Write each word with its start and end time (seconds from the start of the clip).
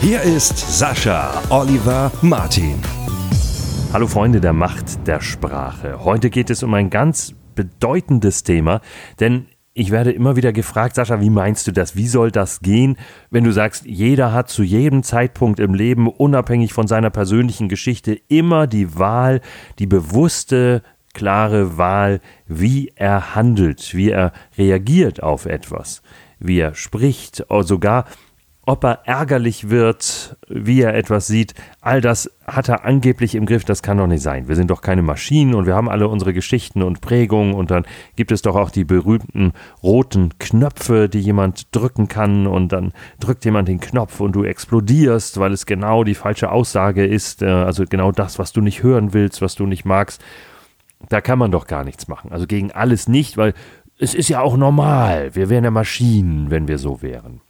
Hier 0.00 0.20
ist 0.22 0.78
Sascha 0.78 1.42
Oliver 1.48 2.12
Martin. 2.22 2.80
Hallo 3.92 4.06
Freunde 4.06 4.40
der 4.40 4.52
Macht 4.52 5.06
der 5.06 5.20
Sprache. 5.20 6.04
Heute 6.04 6.30
geht 6.30 6.50
es 6.50 6.62
um 6.62 6.74
ein 6.74 6.90
ganz 6.90 7.34
bedeutendes 7.54 8.44
Thema, 8.44 8.82
denn 9.18 9.46
ich 9.72 9.90
werde 9.90 10.12
immer 10.12 10.36
wieder 10.36 10.52
gefragt, 10.52 10.94
Sascha, 10.94 11.20
wie 11.20 11.30
meinst 11.30 11.66
du 11.66 11.72
das? 11.72 11.96
Wie 11.96 12.06
soll 12.06 12.30
das 12.30 12.60
gehen, 12.60 12.96
wenn 13.30 13.44
du 13.44 13.52
sagst, 13.52 13.84
jeder 13.86 14.32
hat 14.32 14.48
zu 14.48 14.62
jedem 14.62 15.02
Zeitpunkt 15.02 15.60
im 15.60 15.74
Leben, 15.74 16.08
unabhängig 16.08 16.72
von 16.72 16.86
seiner 16.86 17.10
persönlichen 17.10 17.68
Geschichte, 17.68 18.18
immer 18.28 18.66
die 18.66 18.98
Wahl, 18.98 19.40
die 19.78 19.86
bewusste, 19.86 20.82
klare 21.14 21.78
Wahl, 21.78 22.20
wie 22.46 22.92
er 22.94 23.34
handelt, 23.34 23.94
wie 23.94 24.10
er 24.10 24.32
reagiert 24.58 25.22
auf 25.22 25.46
etwas, 25.46 26.02
wie 26.38 26.60
er 26.60 26.74
spricht, 26.74 27.44
sogar 27.60 28.04
ob 28.66 28.82
er 28.82 29.06
ärgerlich 29.06 29.70
wird, 29.70 30.36
wie 30.48 30.82
er 30.82 30.94
etwas 30.94 31.28
sieht, 31.28 31.54
all 31.80 32.00
das 32.00 32.28
hat 32.44 32.68
er 32.68 32.84
angeblich 32.84 33.36
im 33.36 33.46
Griff, 33.46 33.64
das 33.64 33.80
kann 33.80 33.96
doch 33.96 34.08
nicht 34.08 34.22
sein. 34.22 34.48
Wir 34.48 34.56
sind 34.56 34.70
doch 34.72 34.82
keine 34.82 35.02
Maschinen 35.02 35.54
und 35.54 35.66
wir 35.66 35.76
haben 35.76 35.88
alle 35.88 36.08
unsere 36.08 36.34
Geschichten 36.34 36.82
und 36.82 37.00
Prägungen 37.00 37.54
und 37.54 37.70
dann 37.70 37.86
gibt 38.16 38.32
es 38.32 38.42
doch 38.42 38.56
auch 38.56 38.70
die 38.70 38.84
berühmten 38.84 39.52
roten 39.84 40.36
Knöpfe, 40.40 41.08
die 41.08 41.20
jemand 41.20 41.74
drücken 41.74 42.08
kann 42.08 42.48
und 42.48 42.72
dann 42.72 42.92
drückt 43.20 43.44
jemand 43.44 43.68
den 43.68 43.78
Knopf 43.78 44.18
und 44.18 44.32
du 44.32 44.42
explodierst, 44.42 45.38
weil 45.38 45.52
es 45.52 45.64
genau 45.64 46.02
die 46.02 46.16
falsche 46.16 46.50
Aussage 46.50 47.06
ist, 47.06 47.42
äh, 47.42 47.46
also 47.46 47.84
genau 47.88 48.10
das, 48.10 48.40
was 48.40 48.52
du 48.52 48.60
nicht 48.60 48.82
hören 48.82 49.14
willst, 49.14 49.42
was 49.42 49.54
du 49.54 49.66
nicht 49.66 49.84
magst. 49.84 50.20
Da 51.08 51.20
kann 51.20 51.38
man 51.38 51.52
doch 51.52 51.68
gar 51.68 51.84
nichts 51.84 52.08
machen. 52.08 52.32
Also 52.32 52.48
gegen 52.48 52.72
alles 52.72 53.06
nicht, 53.06 53.36
weil 53.36 53.54
es 53.96 54.12
ist 54.12 54.28
ja 54.28 54.40
auch 54.40 54.56
normal. 54.56 55.36
Wir 55.36 55.48
wären 55.50 55.62
ja 55.62 55.70
Maschinen, 55.70 56.50
wenn 56.50 56.66
wir 56.66 56.78
so 56.78 57.00
wären. 57.00 57.42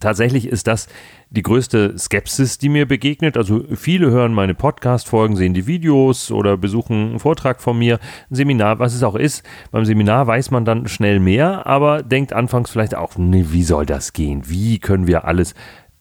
Tatsächlich 0.00 0.48
ist 0.48 0.66
das 0.66 0.88
die 1.30 1.42
größte 1.42 1.96
Skepsis, 1.96 2.58
die 2.58 2.68
mir 2.68 2.86
begegnet. 2.86 3.36
Also 3.36 3.64
viele 3.72 4.10
hören 4.10 4.34
meine 4.34 4.54
Podcast-Folgen, 4.54 5.36
sehen 5.36 5.54
die 5.54 5.68
Videos 5.68 6.32
oder 6.32 6.56
besuchen 6.56 7.10
einen 7.10 7.18
Vortrag 7.20 7.60
von 7.60 7.78
mir, 7.78 8.00
ein 8.28 8.34
Seminar, 8.34 8.80
was 8.80 8.94
es 8.94 9.04
auch 9.04 9.14
ist. 9.14 9.44
Beim 9.70 9.84
Seminar 9.84 10.26
weiß 10.26 10.50
man 10.50 10.64
dann 10.64 10.88
schnell 10.88 11.20
mehr, 11.20 11.66
aber 11.68 12.02
denkt 12.02 12.32
anfangs 12.32 12.70
vielleicht 12.70 12.96
auch, 12.96 13.16
nee, 13.16 13.46
wie 13.50 13.62
soll 13.62 13.86
das 13.86 14.12
gehen? 14.12 14.42
Wie 14.46 14.80
können 14.80 15.06
wir 15.06 15.24
alles, 15.24 15.54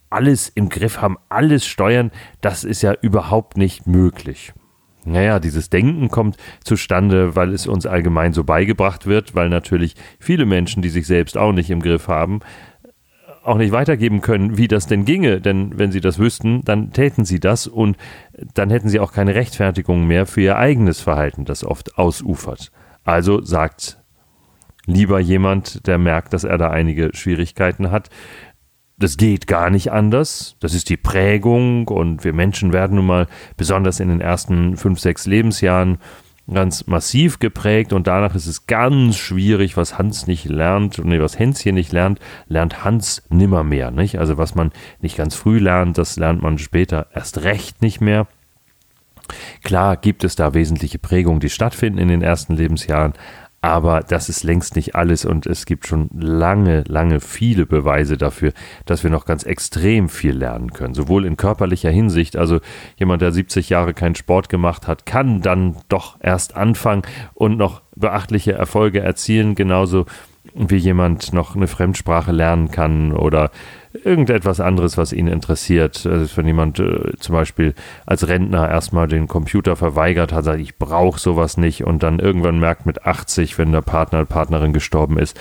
alles 0.10 0.50
im 0.50 0.70
Griff 0.70 1.00
haben, 1.02 1.18
alles 1.30 1.68
steuern? 1.68 2.10
Das 2.42 2.64
ist 2.64 2.82
ja 2.82 2.94
überhaupt 3.00 3.56
nicht 3.56 3.86
möglich. 3.86 4.52
Naja, 5.08 5.40
dieses 5.40 5.70
Denken 5.70 6.10
kommt 6.10 6.38
zustande, 6.64 7.36
weil 7.36 7.54
es 7.54 7.68
uns 7.68 7.86
allgemein 7.86 8.34
so 8.34 8.44
beigebracht 8.44 9.06
wird, 9.06 9.36
weil 9.36 9.50
natürlich 9.50 9.94
viele 10.20 10.48
Menschen, 10.48 10.82
die 10.82 10.90
sich 10.90 11.06
selbst 11.06 11.38
auch 11.38 11.52
nicht 11.52 11.70
im 11.70 11.80
Griff 11.80 12.08
haben, 12.08 12.40
auch 13.46 13.58
nicht 13.58 13.72
weitergeben 13.72 14.22
können, 14.22 14.58
wie 14.58 14.68
das 14.68 14.88
denn 14.88 15.06
ginge. 15.06 15.42
Denn 15.42 15.78
wenn 15.78 15.92
sie 15.92 16.02
das 16.02 16.20
wüssten, 16.20 16.62
dann 16.64 16.92
täten 16.92 17.26
sie 17.26 17.40
das 17.40 17.68
und 17.68 17.98
dann 18.54 18.70
hätten 18.70 18.90
sie 18.90 19.00
auch 19.00 19.12
keine 19.12 19.36
Rechtfertigung 19.36 20.08
mehr 20.08 20.26
für 20.26 20.42
ihr 20.42 20.58
eigenes 20.58 21.02
Verhalten, 21.02 21.46
das 21.46 21.64
oft 21.64 21.98
ausufert. 21.98 22.72
Also 23.04 23.42
sagt 23.42 24.00
lieber 24.86 25.20
jemand, 25.20 25.88
der 25.88 25.98
merkt, 25.98 26.34
dass 26.34 26.44
er 26.44 26.58
da 26.58 26.70
einige 26.70 27.12
Schwierigkeiten 27.14 27.92
hat, 27.92 28.10
das 28.98 29.18
geht 29.18 29.48
gar 29.48 29.70
nicht 29.70 29.92
anders. 29.92 30.56
Das 30.60 30.74
ist 30.74 30.90
die 30.90 30.98
Prägung 30.98 31.88
und 31.88 32.24
wir 32.24 32.34
Menschen 32.34 32.72
werden 32.72 32.96
nun 32.96 33.06
mal 33.06 33.28
besonders 33.58 34.00
in 34.00 34.08
den 34.08 34.22
ersten 34.22 34.78
fünf, 34.78 35.00
sechs 35.00 35.26
Lebensjahren 35.26 35.98
ganz 36.52 36.86
massiv 36.88 37.40
geprägt 37.40 37.92
und 37.92 38.08
danach 38.08 38.36
ist 38.36 38.46
es 38.46 38.68
ganz 38.68 39.18
schwierig, 39.18 39.78
was 39.78 39.98
Hans 39.98 40.28
nicht 40.28 40.46
lernt, 40.46 41.04
nee, 41.04 41.20
was 41.20 41.40
Hänschen 41.40 41.76
nicht 41.76 41.92
lernt, 41.92 42.20
lernt 42.48 42.84
Hans 42.84 43.24
nimmermehr, 43.30 43.92
nicht? 43.92 44.20
Also 44.20 44.38
was 44.38 44.54
man 44.54 44.72
nicht 45.02 45.18
ganz 45.18 45.36
früh 45.36 45.58
lernt, 45.58 45.98
das 45.98 46.18
lernt 46.18 46.42
man 46.42 46.58
später 46.58 47.08
erst 47.14 47.44
recht 47.44 47.82
nicht 47.82 48.00
mehr. 48.00 48.28
Klar 49.64 49.98
gibt 49.98 50.24
es 50.24 50.36
da 50.36 50.54
wesentliche 50.54 51.00
Prägungen, 51.00 51.40
die 51.40 51.50
stattfinden 51.50 51.98
in 51.98 52.10
den 52.10 52.22
ersten 52.22 52.56
Lebensjahren, 52.56 53.14
aber 53.66 54.02
das 54.02 54.30
ist 54.30 54.44
längst 54.44 54.76
nicht 54.76 54.96
alles 54.96 55.26
und 55.26 55.46
es 55.46 55.66
gibt 55.66 55.88
schon 55.88 56.10
lange, 56.14 56.84
lange 56.88 57.20
viele 57.20 57.66
Beweise 57.66 58.18
dafür, 58.18 58.54
dass 58.86 59.04
wir 59.04 59.10
noch 59.10 59.26
ganz 59.26 59.44
extrem 59.44 60.10
viel 60.10 60.36
lernen 60.38 60.72
können. 60.72 60.94
Sowohl 60.94 61.26
in 61.26 61.38
körperlicher 61.38 61.90
Hinsicht, 61.90 62.36
also 62.36 62.60
jemand, 62.98 63.22
der 63.22 63.32
70 63.32 63.70
Jahre 63.70 63.94
keinen 63.94 64.16
Sport 64.16 64.50
gemacht 64.50 64.88
hat, 64.88 65.06
kann 65.06 65.42
dann 65.42 65.78
doch 65.90 66.18
erst 66.22 66.56
anfangen 66.56 67.04
und 67.34 67.58
noch 67.58 67.82
beachtliche 67.96 68.54
Erfolge 68.54 69.00
erzielen, 69.00 69.56
genauso 69.56 70.06
wie 70.54 70.78
jemand 70.78 71.34
noch 71.34 71.56
eine 71.56 71.68
Fremdsprache 71.68 72.32
lernen 72.32 72.72
kann 72.72 73.12
oder 73.12 73.52
irgendetwas 74.04 74.60
anderes, 74.60 74.98
was 74.98 75.14
ihn 75.14 75.28
interessiert. 75.28 76.06
Also 76.06 76.38
wenn 76.38 76.48
jemand 76.48 76.80
äh, 76.80 77.14
zum 77.20 77.34
Beispiel 77.34 77.74
als 78.06 78.28
Rentner 78.28 78.70
erstmal 78.70 79.08
den 79.08 79.28
Computer 79.28 79.76
verweigert 79.76 80.34
hat, 80.34 80.46
sagt, 80.46 80.60
ich 80.60 80.78
brauche 80.78 81.20
sowas 81.20 81.58
nicht 81.58 81.84
und 81.84 82.04
dann 82.04 82.20
irgendwann 82.20 82.60
merkt 82.60 82.86
mit 82.86 83.06
80, 83.06 83.58
wenn 83.58 83.72
der 83.72 83.82
Partner, 83.82 84.26
Partnerin 84.26 84.74
gestorben 84.74 85.18
ist, 85.18 85.40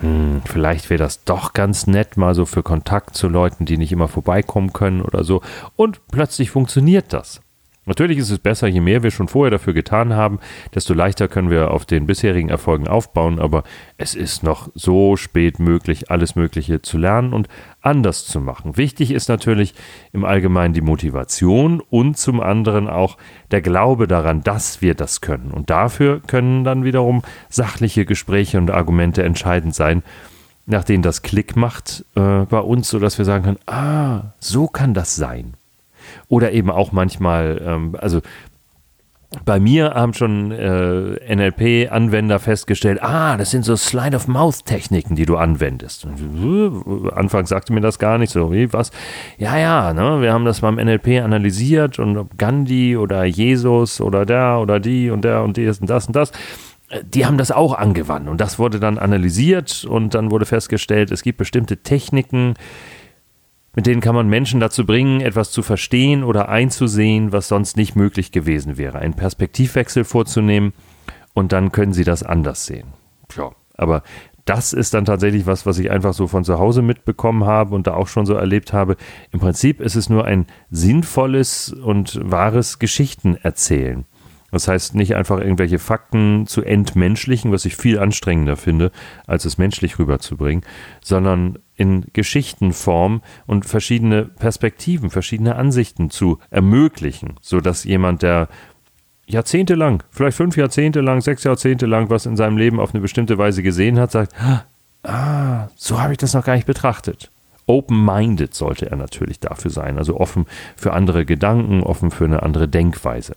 hm, 0.00 0.42
vielleicht 0.44 0.90
wäre 0.90 0.98
das 0.98 1.24
doch 1.24 1.52
ganz 1.52 1.86
nett, 1.86 2.16
mal 2.16 2.34
so 2.34 2.44
für 2.44 2.62
Kontakt 2.62 3.16
zu 3.16 3.28
Leuten, 3.28 3.64
die 3.64 3.78
nicht 3.78 3.92
immer 3.92 4.08
vorbeikommen 4.08 4.72
können 4.72 5.00
oder 5.00 5.24
so. 5.24 5.40
Und 5.74 6.00
plötzlich 6.08 6.50
funktioniert 6.50 7.12
das. 7.12 7.40
Natürlich 7.86 8.18
ist 8.18 8.30
es 8.30 8.40
besser, 8.40 8.66
je 8.66 8.80
mehr 8.80 9.04
wir 9.04 9.12
schon 9.12 9.28
vorher 9.28 9.52
dafür 9.52 9.72
getan 9.72 10.14
haben, 10.14 10.40
desto 10.74 10.92
leichter 10.92 11.28
können 11.28 11.50
wir 11.50 11.70
auf 11.70 11.86
den 11.86 12.06
bisherigen 12.06 12.48
Erfolgen 12.48 12.88
aufbauen, 12.88 13.38
aber 13.38 13.62
es 13.96 14.16
ist 14.16 14.42
noch 14.42 14.70
so 14.74 15.16
spät 15.16 15.60
möglich, 15.60 16.10
alles 16.10 16.34
Mögliche 16.34 16.82
zu 16.82 16.98
lernen 16.98 17.32
und 17.32 17.48
anders 17.80 18.26
zu 18.26 18.40
machen. 18.40 18.76
Wichtig 18.76 19.12
ist 19.12 19.28
natürlich 19.28 19.74
im 20.12 20.24
Allgemeinen 20.24 20.74
die 20.74 20.80
Motivation 20.80 21.80
und 21.88 22.18
zum 22.18 22.40
anderen 22.40 22.88
auch 22.88 23.18
der 23.52 23.62
Glaube 23.62 24.08
daran, 24.08 24.42
dass 24.42 24.82
wir 24.82 24.94
das 24.94 25.20
können. 25.20 25.52
Und 25.52 25.70
dafür 25.70 26.20
können 26.26 26.64
dann 26.64 26.82
wiederum 26.82 27.22
sachliche 27.48 28.04
Gespräche 28.04 28.58
und 28.58 28.72
Argumente 28.72 29.22
entscheidend 29.22 29.76
sein, 29.76 30.02
nach 30.66 30.82
denen 30.82 31.04
das 31.04 31.22
Klick 31.22 31.54
macht 31.54 32.04
äh, 32.16 32.44
bei 32.46 32.58
uns, 32.58 32.88
sodass 32.88 33.18
wir 33.18 33.24
sagen 33.24 33.44
können, 33.44 33.60
ah, 33.66 34.32
so 34.40 34.66
kann 34.66 34.92
das 34.92 35.14
sein. 35.14 35.55
Oder 36.28 36.52
eben 36.52 36.70
auch 36.70 36.92
manchmal, 36.92 37.60
ähm, 37.64 37.96
also 37.98 38.20
bei 39.44 39.60
mir 39.60 39.94
haben 39.94 40.14
schon 40.14 40.52
äh, 40.52 41.34
NLP-Anwender 41.34 42.38
festgestellt, 42.38 43.02
ah, 43.02 43.36
das 43.36 43.50
sind 43.50 43.64
so 43.64 43.76
Slide-of-Mouth-Techniken, 43.76 45.16
die 45.16 45.26
du 45.26 45.36
anwendest. 45.36 46.06
Äh, 46.06 47.10
Anfangs 47.12 47.48
sagte 47.48 47.72
mir 47.72 47.80
das 47.80 47.98
gar 47.98 48.18
nicht 48.18 48.32
so, 48.32 48.52
wie 48.52 48.72
was? 48.72 48.92
Ja, 49.36 49.58
ja, 49.58 49.92
ne, 49.92 50.22
wir 50.22 50.32
haben 50.32 50.44
das 50.44 50.60
beim 50.60 50.76
NLP 50.76 51.22
analysiert 51.22 51.98
und 51.98 52.16
ob 52.16 52.38
Gandhi 52.38 52.96
oder 52.96 53.24
Jesus 53.24 54.00
oder 54.00 54.24
der 54.24 54.58
oder 54.60 54.80
die 54.80 55.10
und 55.10 55.24
der 55.24 55.42
und 55.42 55.56
die 55.56 55.64
ist 55.64 55.80
und 55.80 55.90
das 55.90 56.06
und 56.06 56.16
das, 56.16 56.30
äh, 56.90 57.02
die 57.04 57.26
haben 57.26 57.36
das 57.36 57.50
auch 57.50 57.74
angewandt 57.74 58.28
und 58.28 58.40
das 58.40 58.58
wurde 58.58 58.80
dann 58.80 58.96
analysiert 58.98 59.84
und 59.84 60.14
dann 60.14 60.30
wurde 60.30 60.46
festgestellt, 60.46 61.10
es 61.10 61.22
gibt 61.22 61.38
bestimmte 61.38 61.78
Techniken, 61.78 62.54
mit 63.76 63.86
denen 63.86 64.00
kann 64.00 64.14
man 64.14 64.28
Menschen 64.28 64.58
dazu 64.58 64.84
bringen, 64.84 65.20
etwas 65.20 65.52
zu 65.52 65.62
verstehen 65.62 66.24
oder 66.24 66.48
einzusehen, 66.48 67.30
was 67.30 67.46
sonst 67.46 67.76
nicht 67.76 67.94
möglich 67.94 68.32
gewesen 68.32 68.78
wäre. 68.78 68.98
Einen 68.98 69.14
Perspektivwechsel 69.14 70.04
vorzunehmen 70.04 70.72
und 71.34 71.52
dann 71.52 71.70
können 71.70 71.92
sie 71.92 72.04
das 72.04 72.22
anders 72.22 72.64
sehen. 72.64 72.88
Ja, 73.36 73.50
aber 73.76 74.02
das 74.46 74.72
ist 74.72 74.94
dann 74.94 75.04
tatsächlich 75.04 75.46
was, 75.46 75.66
was 75.66 75.78
ich 75.78 75.90
einfach 75.90 76.14
so 76.14 76.26
von 76.26 76.42
zu 76.44 76.58
Hause 76.58 76.80
mitbekommen 76.80 77.44
habe 77.44 77.74
und 77.74 77.86
da 77.86 77.94
auch 77.94 78.08
schon 78.08 78.24
so 78.24 78.34
erlebt 78.34 78.72
habe. 78.72 78.96
Im 79.30 79.40
Prinzip 79.40 79.80
ist 79.80 79.94
es 79.94 80.08
nur 80.08 80.24
ein 80.24 80.46
sinnvolles 80.70 81.72
und 81.72 82.18
wahres 82.22 82.78
Geschichtenerzählen. 82.78 84.06
Das 84.52 84.68
heißt, 84.68 84.94
nicht 84.94 85.16
einfach 85.16 85.38
irgendwelche 85.38 85.78
Fakten 85.78 86.46
zu 86.46 86.62
entmenschlichen, 86.62 87.52
was 87.52 87.66
ich 87.66 87.76
viel 87.76 87.98
anstrengender 87.98 88.56
finde, 88.56 88.90
als 89.26 89.44
es 89.44 89.58
menschlich 89.58 89.98
rüberzubringen, 89.98 90.64
sondern 91.02 91.58
in 91.76 92.06
Geschichtenform 92.12 93.22
und 93.46 93.66
verschiedene 93.66 94.24
Perspektiven, 94.24 95.10
verschiedene 95.10 95.56
Ansichten 95.56 96.10
zu 96.10 96.38
ermöglichen, 96.50 97.34
sodass 97.40 97.84
jemand, 97.84 98.22
der 98.22 98.48
jahrzehntelang, 99.26 100.02
vielleicht 100.10 100.36
fünf 100.36 100.56
Jahrzehnte 100.56 101.00
lang, 101.00 101.20
sechs 101.20 101.44
Jahrzehnte 101.44 101.86
lang 101.86 102.10
was 102.10 102.26
in 102.26 102.36
seinem 102.36 102.56
Leben 102.56 102.80
auf 102.80 102.94
eine 102.94 103.00
bestimmte 103.00 103.38
Weise 103.38 103.62
gesehen 103.62 103.98
hat, 103.98 104.12
sagt, 104.12 104.34
ah, 105.02 105.68
so 105.76 106.00
habe 106.00 106.12
ich 106.12 106.18
das 106.18 106.34
noch 106.34 106.44
gar 106.44 106.54
nicht 106.54 106.66
betrachtet. 106.66 107.30
Open-minded 107.66 108.54
sollte 108.54 108.90
er 108.90 108.96
natürlich 108.96 109.40
dafür 109.40 109.70
sein, 109.70 109.98
also 109.98 110.18
offen 110.18 110.46
für 110.76 110.92
andere 110.92 111.24
Gedanken, 111.24 111.82
offen 111.82 112.10
für 112.10 112.24
eine 112.24 112.42
andere 112.42 112.68
Denkweise. 112.68 113.34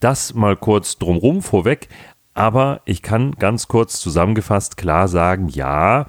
Das 0.00 0.32
mal 0.32 0.56
kurz 0.56 0.96
drumrum 0.96 1.42
vorweg, 1.42 1.88
aber 2.32 2.80
ich 2.86 3.02
kann 3.02 3.32
ganz 3.32 3.68
kurz 3.68 4.00
zusammengefasst 4.00 4.78
klar 4.78 5.08
sagen, 5.08 5.48
ja, 5.48 6.06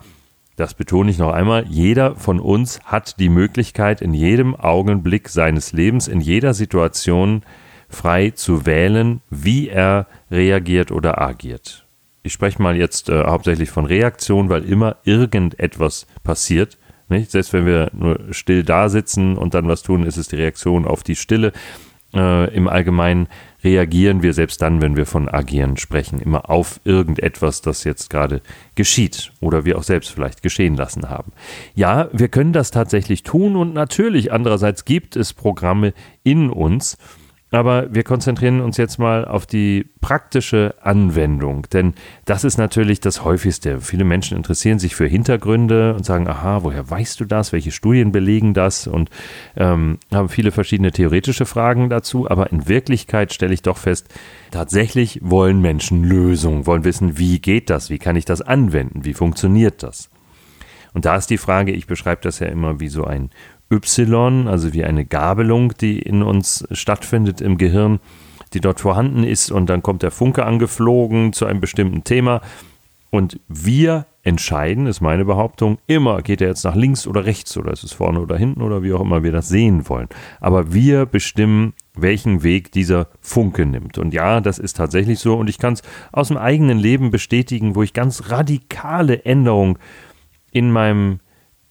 das 0.61 0.75
betone 0.75 1.09
ich 1.09 1.17
noch 1.17 1.33
einmal, 1.33 1.65
jeder 1.67 2.15
von 2.15 2.39
uns 2.39 2.81
hat 2.83 3.19
die 3.19 3.29
Möglichkeit, 3.29 3.99
in 3.99 4.13
jedem 4.13 4.55
Augenblick 4.55 5.27
seines 5.27 5.73
Lebens, 5.73 6.07
in 6.07 6.21
jeder 6.21 6.53
Situation 6.53 7.41
frei 7.89 8.29
zu 8.29 8.67
wählen, 8.67 9.21
wie 9.31 9.69
er 9.69 10.05
reagiert 10.29 10.91
oder 10.91 11.19
agiert. 11.19 11.87
Ich 12.21 12.33
spreche 12.33 12.61
mal 12.61 12.77
jetzt 12.77 13.09
äh, 13.09 13.23
hauptsächlich 13.23 13.71
von 13.71 13.87
Reaktion, 13.87 14.49
weil 14.49 14.63
immer 14.63 14.97
irgendetwas 15.03 16.05
passiert. 16.23 16.77
Nicht? 17.09 17.31
Selbst 17.31 17.53
wenn 17.53 17.65
wir 17.65 17.89
nur 17.91 18.19
still 18.29 18.63
da 18.63 18.87
sitzen 18.87 19.39
und 19.39 19.55
dann 19.55 19.67
was 19.67 19.81
tun, 19.81 20.05
ist 20.05 20.17
es 20.17 20.27
die 20.27 20.35
Reaktion 20.35 20.85
auf 20.85 21.01
die 21.01 21.15
Stille. 21.15 21.53
Äh, 22.13 22.53
Im 22.53 22.67
Allgemeinen 22.67 23.27
reagieren 23.63 24.23
wir 24.23 24.33
selbst 24.33 24.61
dann, 24.61 24.81
wenn 24.81 24.95
wir 24.95 25.05
von 25.05 25.29
agieren 25.29 25.77
sprechen, 25.77 26.19
immer 26.19 26.49
auf 26.49 26.81
irgendetwas, 26.83 27.61
das 27.61 27.83
jetzt 27.83 28.09
gerade 28.09 28.41
geschieht 28.75 29.31
oder 29.39 29.65
wir 29.65 29.77
auch 29.77 29.83
selbst 29.83 30.09
vielleicht 30.09 30.41
geschehen 30.41 30.75
lassen 30.75 31.09
haben. 31.09 31.31
Ja, 31.75 32.09
wir 32.11 32.27
können 32.27 32.53
das 32.53 32.71
tatsächlich 32.71 33.23
tun 33.23 33.55
und 33.55 33.73
natürlich 33.73 34.31
andererseits 34.31 34.85
gibt 34.85 35.15
es 35.15 35.33
Programme 35.33 35.93
in 36.23 36.49
uns, 36.49 36.97
aber 37.51 37.93
wir 37.93 38.03
konzentrieren 38.03 38.61
uns 38.61 38.77
jetzt 38.77 38.97
mal 38.97 39.25
auf 39.25 39.45
die 39.45 39.85
praktische 39.99 40.73
Anwendung, 40.81 41.67
denn 41.73 41.93
das 42.23 42.45
ist 42.45 42.57
natürlich 42.57 43.01
das 43.01 43.25
häufigste. 43.25 43.81
Viele 43.81 44.05
Menschen 44.05 44.37
interessieren 44.37 44.79
sich 44.79 44.95
für 44.95 45.05
Hintergründe 45.05 45.93
und 45.93 46.05
sagen, 46.05 46.29
aha, 46.29 46.63
woher 46.63 46.89
weißt 46.89 47.19
du 47.19 47.25
das? 47.25 47.51
Welche 47.51 47.71
Studien 47.71 48.13
belegen 48.13 48.53
das? 48.53 48.87
Und 48.87 49.09
ähm, 49.57 49.99
haben 50.13 50.29
viele 50.29 50.51
verschiedene 50.51 50.93
theoretische 50.93 51.45
Fragen 51.45 51.89
dazu. 51.89 52.29
Aber 52.29 52.51
in 52.51 52.69
Wirklichkeit 52.69 53.33
stelle 53.33 53.53
ich 53.53 53.61
doch 53.61 53.77
fest, 53.77 54.07
tatsächlich 54.51 55.19
wollen 55.21 55.59
Menschen 55.61 56.05
Lösungen, 56.05 56.65
wollen 56.65 56.85
wissen, 56.85 57.17
wie 57.17 57.39
geht 57.39 57.69
das? 57.69 57.89
Wie 57.89 57.99
kann 57.99 58.15
ich 58.15 58.25
das 58.25 58.41
anwenden? 58.41 59.03
Wie 59.03 59.13
funktioniert 59.13 59.83
das? 59.83 60.09
Und 60.93 61.05
da 61.05 61.15
ist 61.15 61.29
die 61.29 61.37
Frage, 61.37 61.71
ich 61.71 61.87
beschreibe 61.87 62.21
das 62.21 62.39
ja 62.39 62.47
immer 62.47 62.79
wie 62.79 62.89
so 62.89 63.05
ein 63.05 63.29
Y, 63.71 64.47
also 64.47 64.73
wie 64.73 64.83
eine 64.83 65.05
Gabelung, 65.05 65.73
die 65.79 65.99
in 65.99 66.23
uns 66.23 66.67
stattfindet 66.71 67.41
im 67.41 67.57
Gehirn, 67.57 67.99
die 68.53 68.59
dort 68.59 68.81
vorhanden 68.81 69.23
ist 69.23 69.49
und 69.49 69.67
dann 69.67 69.81
kommt 69.81 70.03
der 70.03 70.11
Funke 70.11 70.45
angeflogen 70.45 71.31
zu 71.33 71.45
einem 71.45 71.61
bestimmten 71.61 72.03
Thema 72.03 72.41
und 73.11 73.39
wir 73.47 74.05
entscheiden, 74.23 74.87
ist 74.87 75.01
meine 75.01 75.25
Behauptung, 75.25 75.79
immer 75.85 76.21
geht 76.21 76.41
er 76.41 76.47
jetzt 76.47 76.63
nach 76.63 76.75
links 76.75 77.07
oder 77.07 77.25
rechts 77.25 77.57
oder 77.57 77.71
ist 77.73 77.83
es 77.83 77.91
vorne 77.91 78.21
oder 78.21 78.37
hinten 78.37 78.61
oder 78.61 78.83
wie 78.83 78.93
auch 78.93 79.01
immer 79.01 79.23
wir 79.23 79.31
das 79.31 79.49
sehen 79.49 79.89
wollen. 79.89 80.07
Aber 80.39 80.73
wir 80.73 81.05
bestimmen, 81.05 81.73
welchen 81.93 82.43
Weg 82.43 82.71
dieser 82.71 83.07
Funke 83.19 83.65
nimmt. 83.65 83.97
Und 83.97 84.13
ja, 84.13 84.39
das 84.39 84.59
ist 84.59 84.77
tatsächlich 84.77 85.19
so 85.19 85.35
und 85.35 85.49
ich 85.49 85.57
kann 85.57 85.73
es 85.73 85.81
aus 86.11 86.29
dem 86.29 86.37
eigenen 86.37 86.77
Leben 86.77 87.11
bestätigen, 87.11 87.75
wo 87.75 87.83
ich 87.83 87.93
ganz 87.93 88.29
radikale 88.29 89.25
Änderungen 89.25 89.77
in 90.51 90.71
meinem 90.71 91.19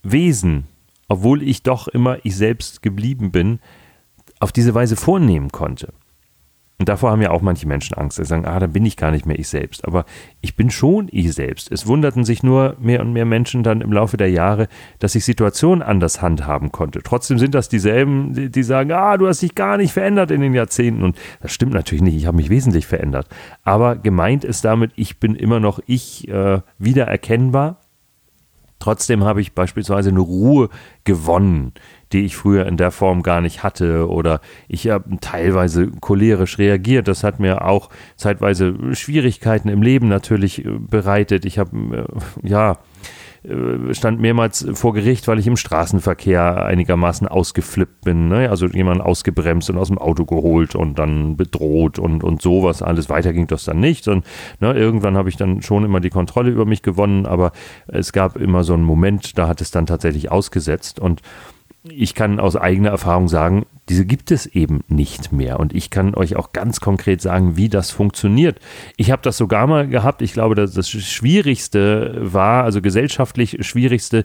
Wesen 0.02 0.64
obwohl 1.11 1.43
ich 1.43 1.65
doch 1.65 1.89
immer 1.89 2.19
ich 2.23 2.37
selbst 2.37 2.83
geblieben 2.83 3.33
bin, 3.33 3.59
auf 4.39 4.53
diese 4.53 4.75
Weise 4.75 4.95
vornehmen 4.95 5.51
konnte. 5.51 5.93
Und 6.79 6.89
davor 6.89 7.11
haben 7.11 7.21
ja 7.21 7.31
auch 7.31 7.43
manche 7.43 7.69
Menschen 7.69 7.95
Angst. 7.99 8.17
Sie 8.17 8.25
sagen, 8.25 8.47
ah, 8.47 8.59
dann 8.59 8.73
bin 8.73 8.87
ich 8.87 8.97
gar 8.97 9.11
nicht 9.11 9.27
mehr 9.27 9.39
ich 9.39 9.49
selbst. 9.49 9.85
Aber 9.85 10.07
ich 10.41 10.57
bin 10.57 10.71
schon 10.71 11.09
ich 11.11 11.35
selbst. 11.35 11.71
Es 11.71 11.87
wunderten 11.87 12.25
sich 12.25 12.43
nur 12.43 12.77
mehr 12.81 13.01
und 13.01 13.12
mehr 13.12 13.27
Menschen 13.27 13.65
dann 13.65 13.83
im 13.83 13.93
Laufe 13.93 14.17
der 14.17 14.31
Jahre, 14.31 14.69
dass 14.99 15.17
ich 15.17 15.25
Situationen 15.25 15.83
anders 15.83 16.23
handhaben 16.23 16.71
konnte. 16.73 17.03
Trotzdem 17.03 17.39
sind 17.39 17.55
das 17.57 17.69
dieselben, 17.69 18.33
die, 18.33 18.49
die 18.49 18.62
sagen, 18.62 18.93
ah, 18.93 19.19
du 19.19 19.27
hast 19.27 19.43
dich 19.43 19.55
gar 19.57 19.77
nicht 19.77 19.93
verändert 19.93 20.31
in 20.31 20.41
den 20.41 20.55
Jahrzehnten. 20.55 21.03
Und 21.03 21.19
das 21.43 21.53
stimmt 21.53 21.75
natürlich 21.75 22.03
nicht. 22.03 22.15
Ich 22.15 22.27
habe 22.27 22.37
mich 22.37 22.51
wesentlich 22.51 22.87
verändert. 22.87 23.27
Aber 23.65 23.97
gemeint 23.97 24.45
ist 24.45 24.65
damit, 24.65 24.93
ich 24.95 25.19
bin 25.19 25.35
immer 25.35 25.59
noch 25.59 25.81
ich 25.87 26.29
äh, 26.29 26.61
wiedererkennbar 26.79 27.80
Trotzdem 28.81 29.25
habe 29.25 29.43
ich 29.43 29.53
beispielsweise 29.53 30.09
eine 30.09 30.21
Ruhe 30.21 30.71
gewonnen, 31.05 31.73
die 32.12 32.25
ich 32.25 32.35
früher 32.35 32.67
in 32.67 32.79
der 32.79 32.91
Form 32.91 33.23
gar 33.23 33.43
nicht 33.43 33.62
hatte. 33.62 34.09
Oder 34.09 34.41
ich 34.69 34.88
habe 34.88 35.19
teilweise 35.21 35.88
cholerisch 36.00 36.59
reagiert. 36.59 37.06
Das 37.06 37.23
hat 37.23 37.41
mir 37.41 37.67
auch 37.67 37.91
zeitweise 38.17 38.75
Schwierigkeiten 38.94 39.69
im 39.69 39.82
Leben 39.82 40.09
natürlich 40.09 40.65
äh, 40.65 40.71
bereitet. 40.71 41.44
Ich 41.44 41.59
habe, 41.59 42.09
äh, 42.09 42.49
ja, 42.49 42.79
stand 43.93 44.21
mehrmals 44.21 44.67
vor 44.75 44.93
Gericht, 44.93 45.27
weil 45.27 45.39
ich 45.39 45.47
im 45.47 45.57
Straßenverkehr 45.57 46.65
einigermaßen 46.67 47.27
ausgeflippt 47.27 48.03
bin. 48.03 48.29
Ne? 48.29 48.51
Also 48.51 48.67
jemand 48.67 49.01
ausgebremst 49.01 49.71
und 49.71 49.79
aus 49.79 49.89
dem 49.89 49.97
Auto 49.97 50.27
geholt 50.27 50.75
und 50.75 50.99
dann 50.99 51.37
bedroht 51.37 51.99
und, 51.99 52.23
und 52.23 52.43
sowas 52.43 52.83
alles. 52.83 53.09
Weiter 53.09 53.33
ging 53.33 53.47
das 53.47 53.65
dann 53.65 53.81
nicht. 53.81 54.09
Und 54.09 54.27
ne, 54.61 54.75
irgendwann 54.75 55.17
habe 55.17 55.31
ich 55.31 55.37
dann 55.37 55.63
schon 55.63 55.85
immer 55.85 56.01
die 56.01 56.11
Kontrolle 56.11 56.51
über 56.51 56.67
mich 56.67 56.83
gewonnen, 56.83 57.25
aber 57.25 57.53
es 57.89 58.13
gab 58.13 58.37
immer 58.37 58.63
so 58.63 58.75
einen 58.75 58.85
Moment, 58.85 59.39
da 59.39 59.49
hat 59.49 59.63
es 59.63 59.71
dann 59.71 59.87
tatsächlich 59.87 60.31
ausgesetzt. 60.31 61.01
Und 61.01 61.23
ich 61.83 62.15
kann 62.15 62.41
aus 62.41 62.57
eigener 62.57 62.91
Erfahrung 62.91 63.29
sagen, 63.29 63.65
diese 63.91 64.07
gibt 64.07 64.31
es 64.31 64.47
eben 64.47 64.85
nicht 64.87 65.33
mehr. 65.33 65.59
Und 65.59 65.75
ich 65.75 65.91
kann 65.91 66.15
euch 66.15 66.37
auch 66.37 66.53
ganz 66.53 66.81
konkret 66.81 67.21
sagen, 67.21 67.57
wie 67.57 67.69
das 67.69 67.91
funktioniert. 67.91 68.61
Ich 68.97 69.11
habe 69.11 69.21
das 69.23 69.37
sogar 69.37 69.67
mal 69.67 69.89
gehabt. 69.89 70.23
Ich 70.23 70.33
glaube, 70.33 70.55
das 70.55 70.89
Schwierigste 70.89 72.17
war, 72.21 72.63
also 72.63 72.81
gesellschaftlich 72.81 73.67
Schwierigste, 73.67 74.23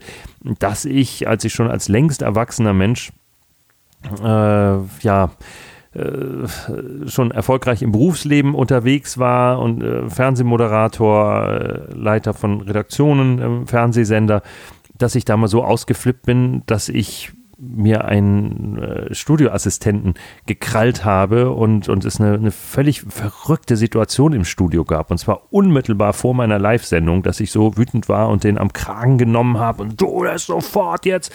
dass 0.60 0.86
ich, 0.86 1.28
als 1.28 1.44
ich 1.46 1.54
schon 1.54 1.68
als 1.68 1.88
längst 1.88 2.22
erwachsener 2.22 2.74
Mensch, 2.74 3.12
äh, 4.22 4.78
ja, 5.02 5.32
äh, 5.94 7.08
schon 7.08 7.32
erfolgreich 7.32 7.82
im 7.82 7.92
Berufsleben 7.92 8.54
unterwegs 8.54 9.18
war 9.18 9.58
und 9.60 9.82
äh, 9.82 10.08
Fernsehmoderator, 10.12 11.48
äh, 11.50 11.94
Leiter 11.94 12.36
von 12.36 12.62
Redaktionen 12.62 13.66
Fernsehsender, 13.66 14.44
dass 14.96 15.16
ich 15.16 15.26
da 15.26 15.36
mal 15.38 15.48
so 15.48 15.64
ausgeflippt 15.64 16.28
bin, 16.28 16.62
dass 16.68 16.88
ich 16.88 17.32
mir 17.58 18.06
einen 18.06 18.78
äh, 18.78 19.14
Studioassistenten 19.14 20.16
gekrallt 20.46 21.06
habe 21.06 21.52
und, 21.52 21.90
und 21.90 22.06
es 22.06 22.20
eine, 22.20 22.34
eine 22.34 22.52
völlig 22.52 23.02
verrückte 23.02 23.78
Situation 23.78 24.34
im 24.34 24.46
Studio 24.46 24.84
gab. 24.84 25.12
Und 25.12 25.18
zwar 25.18 25.42
unmittelbar 25.52 26.14
vor 26.14 26.34
meiner 26.34 26.60
Live-Sendung, 26.60 27.24
dass 27.24 27.40
ich 27.40 27.52
so 27.52 27.78
wütend 27.78 28.10
war 28.10 28.30
und 28.30 28.44
den 28.44 28.58
am 28.58 28.74
Kragen 28.74 29.18
genommen 29.18 29.58
habe 29.58 29.84
und 29.84 30.02
du 30.02 30.24
das 30.24 30.46
sofort 30.46 31.06
jetzt. 31.06 31.32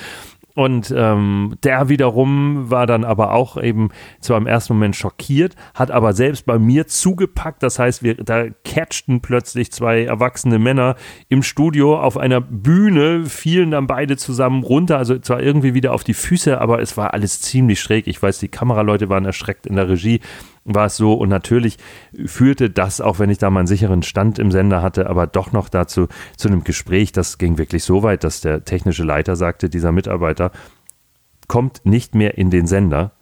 Und 0.61 0.93
ähm, 0.95 1.57
der 1.65 1.89
wiederum 1.89 2.71
war 2.71 2.87
dann 2.87 3.03
aber 3.03 3.33
auch 3.33 3.57
eben 3.57 3.89
zwar 4.21 4.37
im 4.37 4.47
ersten 4.47 4.75
Moment 4.75 4.95
schockiert, 4.95 5.57
hat 5.73 5.91
aber 5.91 6.13
selbst 6.13 6.45
bei 6.45 6.59
mir 6.59 6.87
zugepackt. 6.87 7.63
Das 7.63 7.79
heißt, 7.79 8.03
wir 8.03 8.17
da 8.17 8.45
catchten 8.63 9.23
plötzlich 9.23 9.73
zwei 9.73 10.05
erwachsene 10.05 10.59
Männer 10.59 10.97
im 11.31 11.43
Studio 11.43 11.99
auf 11.99 12.19
einer 12.19 12.43
Bühne, 12.43 13.25
fielen 13.25 13.71
dann 13.71 13.87
beide 13.87 14.19
zusammen 14.19 14.63
runter. 14.63 14.99
Also 14.99 15.19
zwar 15.19 15.41
irgendwie 15.41 15.73
wieder 15.73 15.95
auf 15.95 16.05
die 16.05 16.13
Füße, 16.13 16.61
aber 16.61 16.83
es 16.83 16.95
war 16.99 17.15
alles 17.15 17.41
ziemlich 17.41 17.81
schräg. 17.81 18.07
Ich 18.07 18.23
weiß, 18.23 18.39
die 18.39 18.49
Kameraleute 18.49 19.09
waren 19.09 19.25
erschreckt 19.25 19.67
in 19.67 19.77
der 19.77 19.89
Regie 19.89 20.21
war 20.65 20.87
es 20.87 20.97
so. 20.97 21.15
Und 21.15 21.29
natürlich 21.29 21.77
führte 22.27 22.71
das, 22.71 23.01
auch 23.01 23.19
wenn 23.19 23.31
ich 23.31 23.39
da 23.39 23.51
meinen 23.51 23.67
sicheren 23.67 24.03
Stand 24.03 24.39
im 24.39 24.51
Sender 24.51 24.83
hatte, 24.83 25.09
aber 25.09 25.27
doch 25.27 25.53
noch 25.53 25.69
dazu, 25.69 26.09
zu 26.37 26.49
einem 26.49 26.65
Gespräch. 26.65 27.13
Das 27.13 27.39
ging 27.39 27.59
wirklich 27.59 27.85
so 27.85 28.03
weit, 28.03 28.25
dass 28.25 28.41
der 28.41 28.65
technische 28.65 29.05
Leiter 29.05 29.37
sagte, 29.37 29.69
dieser 29.69 29.93
Mitarbeiter 29.93 30.53
kommt 31.49 31.85
nicht 31.85 32.15
mehr 32.15 32.39
in 32.39 32.51
den 32.51 32.67
Sender. 32.67 33.13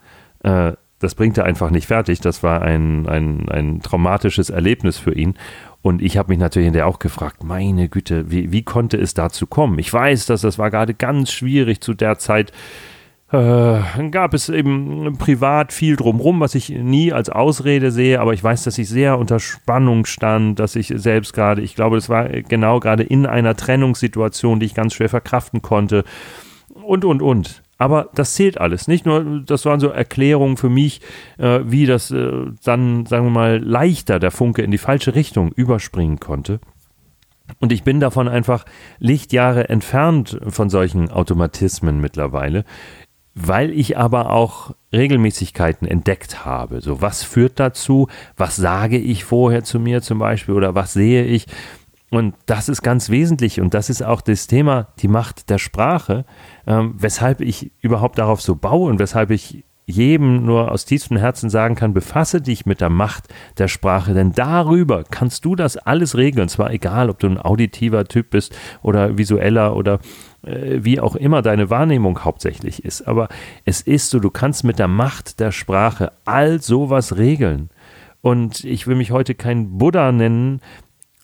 Äh, 0.42 0.72
das 0.98 1.14
bringt 1.14 1.38
er 1.38 1.44
einfach 1.44 1.70
nicht 1.70 1.86
fertig. 1.86 2.20
Das 2.20 2.42
war 2.42 2.62
ein, 2.62 3.08
ein, 3.08 3.48
ein 3.48 3.80
traumatisches 3.80 4.50
Erlebnis 4.50 4.98
für 4.98 5.14
ihn. 5.14 5.34
Und 5.80 6.02
ich 6.02 6.16
habe 6.18 6.30
mich 6.30 6.38
natürlich 6.38 6.66
hinterher 6.66 6.88
auch 6.88 6.98
gefragt, 6.98 7.44
meine 7.44 7.88
Güte, 7.88 8.30
wie, 8.30 8.50
wie 8.50 8.64
konnte 8.64 8.96
es 8.96 9.14
dazu 9.14 9.46
kommen? 9.46 9.78
Ich 9.78 9.92
weiß, 9.92 10.26
dass 10.26 10.40
das 10.40 10.58
war 10.58 10.70
gerade 10.70 10.94
ganz 10.94 11.30
schwierig 11.32 11.80
zu 11.80 11.94
der 11.94 12.18
Zeit 12.18 12.52
äh, 13.30 14.08
gab 14.10 14.32
es 14.32 14.48
eben 14.48 15.18
privat 15.18 15.72
viel 15.72 15.96
drumrum, 15.96 16.40
was 16.40 16.54
ich 16.54 16.70
nie 16.70 17.12
als 17.12 17.28
Ausrede 17.28 17.90
sehe, 17.90 18.20
aber 18.20 18.32
ich 18.32 18.42
weiß, 18.42 18.64
dass 18.64 18.78
ich 18.78 18.88
sehr 18.88 19.18
unter 19.18 19.38
Spannung 19.38 20.06
stand, 20.06 20.58
dass 20.58 20.76
ich 20.76 20.92
selbst 20.96 21.34
gerade, 21.34 21.60
ich 21.60 21.74
glaube, 21.74 21.96
das 21.96 22.08
war 22.08 22.28
genau 22.28 22.80
gerade 22.80 23.02
in 23.02 23.26
einer 23.26 23.54
Trennungssituation, 23.54 24.60
die 24.60 24.66
ich 24.66 24.74
ganz 24.74 24.94
schwer 24.94 25.10
verkraften 25.10 25.60
konnte 25.60 26.04
und, 26.82 27.04
und, 27.04 27.20
und. 27.20 27.62
Aber 27.76 28.08
das 28.14 28.34
zählt 28.34 28.58
alles. 28.60 28.88
Nicht 28.88 29.06
nur, 29.06 29.42
das 29.44 29.64
waren 29.64 29.78
so 29.78 29.88
Erklärungen 29.88 30.56
für 30.56 30.70
mich, 30.70 31.00
äh, 31.36 31.60
wie 31.64 31.86
das 31.86 32.10
äh, 32.10 32.46
dann, 32.64 33.06
sagen 33.06 33.26
wir 33.26 33.30
mal, 33.30 33.58
leichter 33.62 34.18
der 34.18 34.32
Funke 34.32 34.62
in 34.62 34.70
die 34.70 34.78
falsche 34.78 35.14
Richtung 35.14 35.52
überspringen 35.52 36.18
konnte. 36.18 36.60
Und 37.60 37.72
ich 37.72 37.84
bin 37.84 38.00
davon 38.00 38.26
einfach 38.26 38.64
Lichtjahre 38.98 39.68
entfernt 39.68 40.38
von 40.48 40.70
solchen 40.70 41.10
Automatismen 41.10 42.00
mittlerweile 42.00 42.64
weil 43.34 43.70
ich 43.70 43.96
aber 43.96 44.30
auch 44.30 44.74
Regelmäßigkeiten 44.92 45.86
entdeckt 45.86 46.44
habe. 46.44 46.80
So, 46.80 47.00
was 47.00 47.22
führt 47.22 47.60
dazu? 47.60 48.08
Was 48.36 48.56
sage 48.56 48.98
ich 48.98 49.24
vorher 49.24 49.64
zu 49.64 49.78
mir 49.78 50.02
zum 50.02 50.18
Beispiel 50.18 50.54
oder 50.54 50.74
was 50.74 50.92
sehe 50.92 51.24
ich? 51.24 51.46
Und 52.10 52.34
das 52.46 52.68
ist 52.68 52.82
ganz 52.82 53.10
wesentlich 53.10 53.60
und 53.60 53.74
das 53.74 53.90
ist 53.90 54.02
auch 54.02 54.22
das 54.22 54.46
Thema, 54.46 54.88
die 55.00 55.08
Macht 55.08 55.50
der 55.50 55.58
Sprache, 55.58 56.24
ähm, 56.66 56.94
weshalb 56.96 57.42
ich 57.42 57.70
überhaupt 57.82 58.18
darauf 58.18 58.40
so 58.40 58.56
baue 58.56 58.90
und 58.90 58.98
weshalb 58.98 59.30
ich 59.30 59.64
jedem 59.84 60.44
nur 60.44 60.70
aus 60.70 60.84
tiefstem 60.84 61.16
Herzen 61.16 61.48
sagen 61.48 61.74
kann, 61.74 61.94
befasse 61.94 62.42
dich 62.42 62.66
mit 62.66 62.80
der 62.80 62.90
Macht 62.90 63.24
der 63.56 63.68
Sprache, 63.68 64.12
denn 64.12 64.32
darüber 64.32 65.02
kannst 65.10 65.46
du 65.46 65.56
das 65.56 65.78
alles 65.78 66.16
regeln. 66.16 66.48
Zwar 66.48 66.70
egal, 66.72 67.08
ob 67.08 67.18
du 67.18 67.26
ein 67.26 67.38
auditiver 67.38 68.04
Typ 68.04 68.30
bist 68.30 68.54
oder 68.82 69.16
visueller 69.16 69.74
oder 69.74 69.98
wie 70.48 71.00
auch 71.00 71.16
immer 71.16 71.42
deine 71.42 71.70
Wahrnehmung 71.70 72.24
hauptsächlich 72.24 72.84
ist. 72.84 73.02
Aber 73.02 73.28
es 73.64 73.80
ist 73.80 74.10
so, 74.10 74.18
du 74.18 74.30
kannst 74.30 74.64
mit 74.64 74.78
der 74.78 74.88
Macht 74.88 75.40
der 75.40 75.52
Sprache 75.52 76.12
all 76.24 76.60
sowas 76.60 77.16
regeln. 77.16 77.70
Und 78.20 78.64
ich 78.64 78.86
will 78.86 78.96
mich 78.96 79.10
heute 79.10 79.34
kein 79.34 79.78
Buddha 79.78 80.12
nennen, 80.12 80.60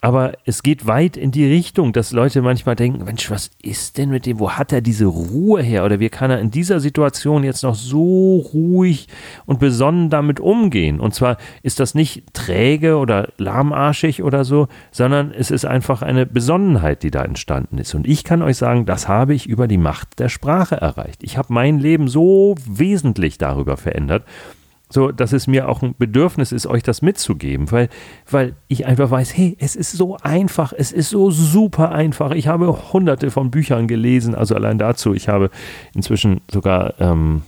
aber 0.04 0.34
es 0.44 0.62
geht 0.62 0.86
weit 0.86 1.16
in 1.16 1.30
die 1.30 1.46
Richtung, 1.46 1.94
dass 1.94 2.12
Leute 2.12 2.42
manchmal 2.42 2.76
denken, 2.76 3.06
Mensch, 3.06 3.30
was 3.30 3.50
ist 3.62 3.96
denn 3.96 4.10
mit 4.10 4.26
dem, 4.26 4.38
wo 4.38 4.50
hat 4.50 4.70
er 4.70 4.82
diese 4.82 5.06
Ruhe 5.06 5.62
her 5.62 5.82
oder 5.82 5.98
wie 5.98 6.10
kann 6.10 6.30
er 6.30 6.40
in 6.40 6.50
dieser 6.50 6.78
Situation 6.78 7.42
jetzt 7.42 7.62
noch 7.62 7.74
so 7.74 8.36
ruhig 8.52 9.08
und 9.46 9.60
besonnen 9.60 10.10
damit 10.10 10.40
umgehen? 10.40 11.00
Und 11.00 11.14
zwar 11.14 11.38
ist 11.62 11.80
das 11.80 11.94
nicht 11.94 12.34
träge 12.34 12.98
oder 12.98 13.32
lahmarschig 13.38 14.22
oder 14.22 14.44
so, 14.44 14.68
sondern 14.90 15.32
es 15.32 15.50
ist 15.50 15.64
einfach 15.64 16.02
eine 16.02 16.26
Besonnenheit, 16.26 17.02
die 17.02 17.10
da 17.10 17.24
entstanden 17.24 17.78
ist. 17.78 17.94
Und 17.94 18.06
ich 18.06 18.24
kann 18.24 18.42
euch 18.42 18.58
sagen, 18.58 18.84
das 18.84 19.08
habe 19.08 19.32
ich 19.32 19.48
über 19.48 19.68
die 19.68 19.78
Macht 19.78 20.18
der 20.18 20.28
Sprache 20.28 20.76
erreicht. 20.76 21.22
Ich 21.22 21.38
habe 21.38 21.50
mein 21.50 21.78
Leben 21.78 22.08
so 22.08 22.56
wesentlich 22.66 23.38
darüber 23.38 23.78
verändert 23.78 24.24
so, 24.94 25.10
dass 25.10 25.32
es 25.32 25.48
mir 25.48 25.68
auch 25.68 25.82
ein 25.82 25.96
Bedürfnis 25.98 26.52
ist, 26.52 26.66
euch 26.66 26.84
das 26.84 27.02
mitzugeben, 27.02 27.70
weil, 27.72 27.88
weil 28.30 28.54
ich 28.68 28.86
einfach 28.86 29.10
weiß, 29.10 29.36
hey, 29.36 29.56
es 29.58 29.74
ist 29.74 29.92
so 29.92 30.16
einfach, 30.22 30.72
es 30.72 30.92
ist 30.92 31.10
so 31.10 31.32
super 31.32 31.90
einfach. 31.90 32.30
Ich 32.30 32.46
habe 32.46 32.92
hunderte 32.92 33.32
von 33.32 33.50
Büchern 33.50 33.88
gelesen, 33.88 34.36
also 34.36 34.54
allein 34.54 34.78
dazu, 34.78 35.12
ich 35.12 35.28
habe 35.28 35.50
inzwischen 35.94 36.42
sogar 36.48 36.94
ähm, 37.00 37.42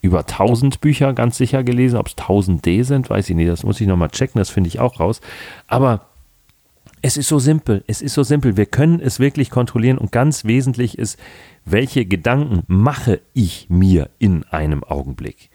über 0.00 0.20
1000 0.20 0.80
Bücher 0.80 1.12
ganz 1.12 1.36
sicher 1.36 1.64
gelesen. 1.64 1.96
Ob 1.96 2.06
es 2.06 2.16
1000 2.16 2.64
D 2.64 2.82
sind, 2.84 3.10
weiß 3.10 3.28
ich 3.30 3.36
nicht, 3.36 3.50
das 3.50 3.64
muss 3.64 3.80
ich 3.80 3.88
nochmal 3.88 4.10
checken, 4.10 4.38
das 4.38 4.50
finde 4.50 4.68
ich 4.68 4.78
auch 4.78 5.00
raus. 5.00 5.20
Aber 5.66 6.06
es 7.02 7.16
ist 7.16 7.26
so 7.26 7.40
simpel, 7.40 7.82
es 7.88 8.00
ist 8.00 8.14
so 8.14 8.22
simpel. 8.22 8.56
Wir 8.56 8.66
können 8.66 9.00
es 9.00 9.18
wirklich 9.18 9.50
kontrollieren 9.50 9.98
und 9.98 10.12
ganz 10.12 10.44
wesentlich 10.44 10.98
ist, 10.98 11.18
welche 11.64 12.04
Gedanken 12.04 12.62
mache 12.68 13.20
ich 13.34 13.66
mir 13.68 14.08
in 14.20 14.44
einem 14.44 14.84
Augenblick. 14.84 15.50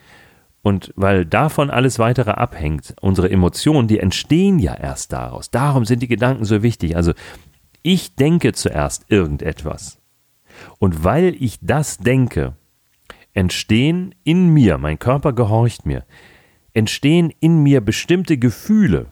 Und 0.61 0.91
weil 0.95 1.25
davon 1.25 1.69
alles 1.69 1.99
weitere 1.99 2.31
abhängt, 2.31 2.95
unsere 2.99 3.29
Emotionen, 3.29 3.87
die 3.87 3.99
entstehen 3.99 4.59
ja 4.59 4.73
erst 4.73 5.13
daraus. 5.13 5.49
Darum 5.49 5.85
sind 5.85 6.01
die 6.01 6.07
Gedanken 6.07 6.45
so 6.45 6.63
wichtig. 6.63 6.95
Also 6.95 7.13
ich 7.83 8.15
denke 8.15 8.53
zuerst 8.53 9.05
irgendetwas. 9.09 9.99
Und 10.79 11.03
weil 11.03 11.35
ich 11.39 11.59
das 11.61 11.99
denke, 11.99 12.55
entstehen 13.33 14.15
in 14.23 14.49
mir, 14.49 14.77
mein 14.77 14.99
Körper 14.99 15.31
gehorcht 15.31 15.85
mir, 15.85 16.05
entstehen 16.73 17.31
in 17.39 17.61
mir 17.61 17.81
bestimmte 17.81 18.37
Gefühle, 18.37 19.07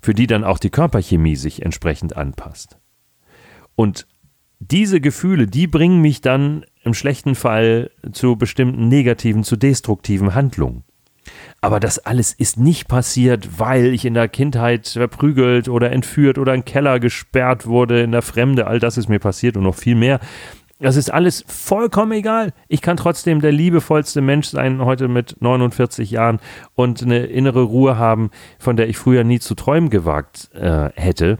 für 0.00 0.14
die 0.14 0.26
dann 0.26 0.44
auch 0.44 0.58
die 0.58 0.70
Körperchemie 0.70 1.36
sich 1.36 1.62
entsprechend 1.62 2.16
anpasst. 2.16 2.78
Und 3.74 4.06
diese 4.60 5.00
Gefühle, 5.00 5.46
die 5.46 5.66
bringen 5.66 6.00
mich 6.00 6.20
dann 6.20 6.64
im 6.84 6.94
schlechten 6.94 7.34
Fall 7.34 7.90
zu 8.12 8.36
bestimmten 8.36 8.88
negativen, 8.88 9.44
zu 9.44 9.56
destruktiven 9.56 10.34
Handlungen. 10.34 10.84
Aber 11.60 11.80
das 11.80 11.98
alles 11.98 12.32
ist 12.32 12.58
nicht 12.58 12.88
passiert, 12.88 13.58
weil 13.58 13.86
ich 13.86 14.04
in 14.04 14.14
der 14.14 14.28
Kindheit 14.28 14.88
verprügelt 14.88 15.68
oder 15.68 15.90
entführt 15.92 16.38
oder 16.38 16.54
in 16.54 16.64
Keller 16.64 17.00
gesperrt 17.00 17.66
wurde, 17.66 18.02
in 18.02 18.12
der 18.12 18.22
Fremde. 18.22 18.66
All 18.66 18.78
das 18.78 18.96
ist 18.96 19.08
mir 19.08 19.18
passiert 19.18 19.56
und 19.56 19.64
noch 19.64 19.74
viel 19.74 19.94
mehr. 19.94 20.20
Das 20.80 20.94
ist 20.94 21.12
alles 21.12 21.44
vollkommen 21.48 22.12
egal. 22.12 22.52
Ich 22.68 22.82
kann 22.82 22.96
trotzdem 22.96 23.40
der 23.40 23.50
liebevollste 23.50 24.20
Mensch 24.20 24.46
sein, 24.46 24.84
heute 24.84 25.08
mit 25.08 25.36
49 25.40 26.12
Jahren 26.12 26.38
und 26.74 27.02
eine 27.02 27.26
innere 27.26 27.62
Ruhe 27.62 27.98
haben, 27.98 28.30
von 28.60 28.76
der 28.76 28.88
ich 28.88 28.96
früher 28.96 29.24
nie 29.24 29.40
zu 29.40 29.56
träumen 29.56 29.90
gewagt 29.90 30.50
äh, 30.54 30.90
hätte 30.94 31.38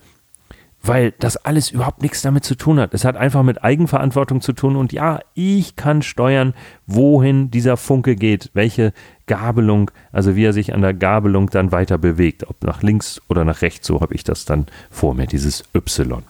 weil 0.89 1.13
das 1.13 1.37
alles 1.37 1.71
überhaupt 1.71 2.01
nichts 2.01 2.23
damit 2.23 2.45
zu 2.45 2.55
tun 2.55 2.81
hat. 2.81 2.95
Es 2.95 3.05
hat 3.05 3.15
einfach 3.15 3.43
mit 3.43 3.63
Eigenverantwortung 3.63 4.41
zu 4.41 4.55
tun 4.55 4.75
und 4.75 4.93
ja, 4.93 5.21
ich 5.35 5.77
kann 5.77 6.01
steuern, 6.01 6.55
wohin 6.87 7.51
dieser 7.51 7.77
Funke 7.77 8.17
geht, 8.17 8.51
welche 8.55 8.95
Gabelung, 9.27 9.91
also 10.13 10.35
wie 10.35 10.45
er 10.45 10.55
sich 10.55 10.73
an 10.73 10.81
der 10.81 10.95
Gabelung 10.95 11.51
dann 11.51 11.73
weiter 11.73 11.99
bewegt, 11.99 12.49
ob 12.49 12.65
nach 12.65 12.83
links 12.83 13.21
oder 13.29 13.45
nach 13.45 13.61
rechts, 13.61 13.87
so 13.87 14.01
habe 14.01 14.15
ich 14.15 14.25
das 14.25 14.47
dann 14.47 14.67
vor 14.91 15.15
mir, 15.15 15.27
dieses 15.27 15.63
Y. 15.75 16.23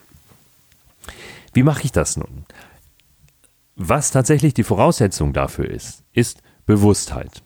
Wie 1.53 1.63
mache 1.63 1.85
ich 1.85 1.93
das 1.93 2.17
nun? 2.17 2.45
Was 3.77 4.11
tatsächlich 4.11 4.55
die 4.55 4.65
Voraussetzung 4.65 5.33
dafür 5.33 5.71
ist, 5.71 6.03
ist 6.13 6.43
Bewusstheit. 6.67 7.43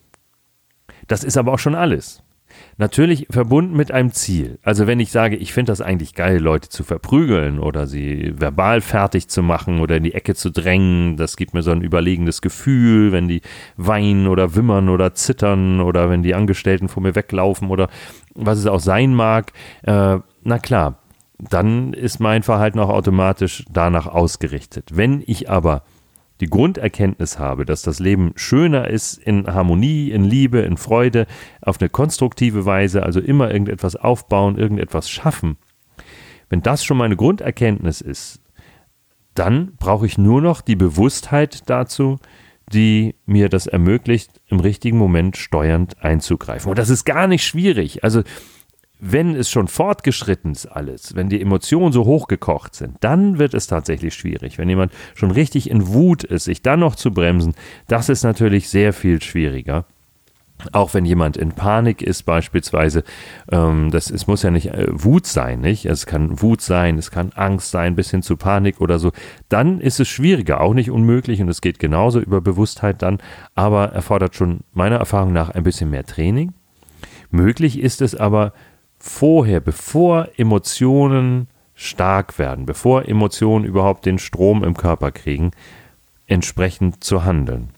Das 1.08 1.24
ist 1.24 1.36
aber 1.36 1.52
auch 1.52 1.58
schon 1.58 1.74
alles. 1.74 2.22
Natürlich 2.78 3.26
verbunden 3.30 3.76
mit 3.76 3.92
einem 3.92 4.12
Ziel. 4.12 4.58
Also 4.62 4.86
wenn 4.86 5.00
ich 5.00 5.10
sage, 5.10 5.36
ich 5.36 5.52
finde 5.52 5.72
das 5.72 5.80
eigentlich 5.80 6.14
geil, 6.14 6.38
Leute 6.38 6.68
zu 6.68 6.84
verprügeln 6.84 7.58
oder 7.58 7.86
sie 7.86 8.32
verbal 8.36 8.80
fertig 8.80 9.28
zu 9.28 9.42
machen 9.42 9.80
oder 9.80 9.96
in 9.96 10.04
die 10.04 10.14
Ecke 10.14 10.34
zu 10.34 10.50
drängen, 10.50 11.16
das 11.16 11.36
gibt 11.36 11.54
mir 11.54 11.62
so 11.62 11.70
ein 11.70 11.82
überlegendes 11.82 12.40
Gefühl, 12.40 13.12
wenn 13.12 13.28
die 13.28 13.42
weinen 13.76 14.26
oder 14.26 14.54
wimmern 14.54 14.88
oder 14.88 15.14
zittern 15.14 15.80
oder 15.80 16.10
wenn 16.10 16.22
die 16.22 16.34
Angestellten 16.34 16.88
vor 16.88 17.02
mir 17.02 17.14
weglaufen 17.14 17.68
oder 17.68 17.88
was 18.34 18.58
es 18.58 18.66
auch 18.66 18.80
sein 18.80 19.14
mag. 19.14 19.52
Äh, 19.82 20.18
na 20.42 20.58
klar, 20.58 20.98
dann 21.38 21.92
ist 21.92 22.20
mein 22.20 22.42
Verhalten 22.42 22.78
auch 22.78 22.88
automatisch 22.88 23.64
danach 23.70 24.06
ausgerichtet. 24.06 24.90
Wenn 24.92 25.22
ich 25.26 25.50
aber 25.50 25.82
die 26.42 26.50
Grunderkenntnis 26.50 27.38
habe, 27.38 27.64
dass 27.64 27.82
das 27.82 28.00
Leben 28.00 28.32
schöner 28.34 28.88
ist 28.88 29.16
in 29.16 29.46
Harmonie, 29.46 30.10
in 30.10 30.24
Liebe, 30.24 30.58
in 30.58 30.76
Freude, 30.76 31.26
auf 31.60 31.80
eine 31.80 31.88
konstruktive 31.88 32.66
Weise, 32.66 33.04
also 33.04 33.20
immer 33.20 33.52
irgendetwas 33.52 33.94
aufbauen, 33.94 34.58
irgendetwas 34.58 35.08
schaffen, 35.08 35.56
wenn 36.48 36.60
das 36.60 36.84
schon 36.84 36.96
meine 36.96 37.16
Grunderkenntnis 37.16 38.00
ist, 38.00 38.40
dann 39.34 39.76
brauche 39.76 40.04
ich 40.04 40.18
nur 40.18 40.42
noch 40.42 40.60
die 40.62 40.76
Bewusstheit 40.76 41.70
dazu, 41.70 42.18
die 42.72 43.14
mir 43.24 43.48
das 43.48 43.68
ermöglicht, 43.68 44.40
im 44.48 44.58
richtigen 44.58 44.98
Moment 44.98 45.36
steuernd 45.36 46.02
einzugreifen. 46.02 46.70
Und 46.70 46.78
das 46.78 46.90
ist 46.90 47.04
gar 47.04 47.28
nicht 47.28 47.46
schwierig. 47.46 48.02
Also 48.02 48.22
wenn 49.04 49.34
es 49.34 49.50
schon 49.50 49.66
fortgeschritten 49.66 50.52
ist 50.52 50.66
alles, 50.66 51.16
wenn 51.16 51.28
die 51.28 51.42
Emotionen 51.42 51.92
so 51.92 52.04
hochgekocht 52.04 52.76
sind, 52.76 52.98
dann 53.00 53.36
wird 53.40 53.52
es 53.52 53.66
tatsächlich 53.66 54.14
schwierig. 54.14 54.58
Wenn 54.58 54.68
jemand 54.68 54.92
schon 55.16 55.32
richtig 55.32 55.68
in 55.68 55.88
Wut 55.88 56.22
ist, 56.22 56.44
sich 56.44 56.62
dann 56.62 56.78
noch 56.78 56.94
zu 56.94 57.10
bremsen, 57.10 57.54
das 57.88 58.08
ist 58.08 58.22
natürlich 58.22 58.68
sehr 58.68 58.92
viel 58.92 59.20
schwieriger. 59.20 59.86
Auch 60.70 60.94
wenn 60.94 61.04
jemand 61.04 61.36
in 61.36 61.50
Panik 61.50 62.00
ist, 62.00 62.22
beispielsweise, 62.22 63.02
ähm, 63.50 63.90
das 63.90 64.08
es 64.08 64.28
muss 64.28 64.44
ja 64.44 64.52
nicht 64.52 64.68
äh, 64.68 64.86
Wut 64.90 65.26
sein, 65.26 65.60
nicht? 65.60 65.84
Es 65.86 66.06
kann 66.06 66.40
Wut 66.40 66.60
sein, 66.60 66.96
es 66.96 67.10
kann 67.10 67.32
Angst 67.34 67.72
sein, 67.72 67.96
bis 67.96 68.12
hin 68.12 68.22
zu 68.22 68.36
Panik 68.36 68.80
oder 68.80 69.00
so. 69.00 69.10
Dann 69.48 69.80
ist 69.80 69.98
es 69.98 70.06
schwieriger, 70.06 70.60
auch 70.60 70.74
nicht 70.74 70.92
unmöglich 70.92 71.40
und 71.42 71.48
es 71.48 71.60
geht 71.60 71.80
genauso 71.80 72.20
über 72.20 72.40
Bewusstheit 72.40 73.02
dann, 73.02 73.18
aber 73.56 73.88
erfordert 73.88 74.36
schon 74.36 74.60
meiner 74.72 74.98
Erfahrung 74.98 75.32
nach 75.32 75.50
ein 75.50 75.64
bisschen 75.64 75.90
mehr 75.90 76.04
Training. 76.04 76.52
Möglich 77.32 77.80
ist 77.80 78.00
es 78.00 78.14
aber, 78.14 78.52
vorher, 79.02 79.58
bevor 79.60 80.28
Emotionen 80.36 81.48
stark 81.74 82.38
werden, 82.38 82.66
bevor 82.66 83.08
Emotionen 83.08 83.64
überhaupt 83.64 84.06
den 84.06 84.20
Strom 84.20 84.62
im 84.62 84.76
Körper 84.76 85.10
kriegen, 85.10 85.50
entsprechend 86.26 87.02
zu 87.02 87.24
handeln. 87.24 87.70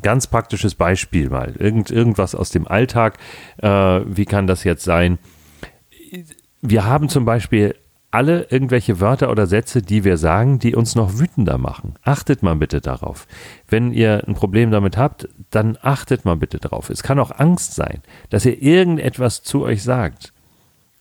Ganz 0.00 0.28
praktisches 0.28 0.76
Beispiel 0.76 1.28
mal, 1.28 1.54
Irgend, 1.58 1.90
irgendwas 1.90 2.36
aus 2.36 2.50
dem 2.50 2.68
Alltag. 2.68 3.18
Äh, 3.56 3.68
wie 4.06 4.24
kann 4.24 4.46
das 4.46 4.62
jetzt 4.62 4.84
sein? 4.84 5.18
Wir 6.62 6.84
haben 6.84 7.08
zum 7.08 7.24
Beispiel 7.24 7.74
alle 8.12 8.46
irgendwelche 8.50 9.00
Wörter 9.00 9.30
oder 9.30 9.46
Sätze, 9.48 9.82
die 9.82 10.04
wir 10.04 10.16
sagen, 10.16 10.60
die 10.60 10.76
uns 10.76 10.94
noch 10.94 11.18
wütender 11.18 11.58
machen. 11.58 11.96
Achtet 12.02 12.44
mal 12.44 12.54
bitte 12.54 12.80
darauf. 12.80 13.26
Wenn 13.68 13.92
ihr 13.92 14.22
ein 14.26 14.34
Problem 14.34 14.70
damit 14.70 14.96
habt, 14.96 15.28
dann 15.50 15.78
achtet 15.80 16.24
mal 16.24 16.36
bitte 16.36 16.58
darauf. 16.58 16.90
Es 16.90 17.02
kann 17.02 17.18
auch 17.18 17.30
Angst 17.38 17.74
sein, 17.74 18.02
dass 18.30 18.44
ihr 18.44 18.60
irgendetwas 18.62 19.42
zu 19.42 19.62
euch 19.62 19.82
sagt. 19.82 20.32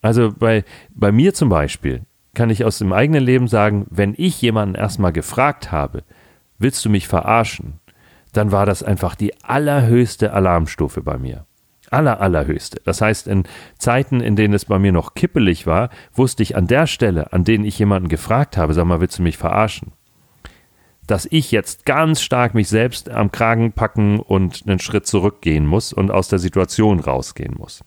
Also 0.02 0.34
bei, 0.38 0.64
bei 0.90 1.12
mir 1.12 1.34
zum 1.34 1.50
Beispiel 1.50 2.02
kann 2.34 2.50
ich 2.50 2.64
aus 2.64 2.78
dem 2.78 2.94
eigenen 2.94 3.24
Leben 3.24 3.48
sagen, 3.48 3.88
wenn 3.90 4.14
ich 4.16 4.42
jemanden 4.42 4.76
erstmal 4.76 5.12
gefragt 5.12 5.72
habe, 5.72 6.04
willst 6.60 6.86
du 6.86 6.90
mich 6.90 7.08
verarschen, 7.08 7.80
dann 8.32 8.52
war 8.52 8.66
das 8.66 8.84
einfach 8.84 9.16
die 9.16 9.34
allerhöchste 9.44 10.34
Alarmstufe 10.34 11.02
bei 11.02 11.18
mir 11.18 11.46
aller, 11.92 12.22
allerhöchste. 12.22 12.82
Das 12.84 13.02
heißt, 13.02 13.28
in 13.28 13.44
Zeiten, 13.78 14.20
in 14.20 14.36
denen 14.36 14.54
es 14.54 14.66
bei 14.66 14.80
mir 14.80 14.92
noch 14.92 15.14
kippelig 15.14 15.66
war, 15.66 15.90
wusste 16.14 16.44
ich 16.44 16.56
an 16.56 16.68
der 16.68 16.88
Stelle, 16.88 17.34
an 17.34 17.44
denen 17.44 17.66
ich 17.66 17.80
jemanden 17.80 18.10
gefragt 18.10 18.58
habe, 18.58 18.74
sag 18.74 18.86
mal, 18.86 19.02
willst 19.02 19.20
du 19.20 19.24
mich 19.24 19.38
verarschen? 19.38 19.92
Dass 21.08 21.28
ich 21.32 21.52
jetzt 21.52 21.86
ganz 21.86 22.22
stark 22.22 22.54
mich 22.54 22.68
selbst 22.68 23.10
am 23.10 23.32
Kragen 23.32 23.72
packen 23.72 24.20
und 24.20 24.64
einen 24.68 24.80
Schritt 24.80 25.08
zurückgehen 25.08 25.66
muss 25.66 25.94
und 25.94 26.12
aus 26.12 26.28
der 26.28 26.40
Situation 26.40 27.00
rausgehen 27.00 27.56
muss. 27.58 27.84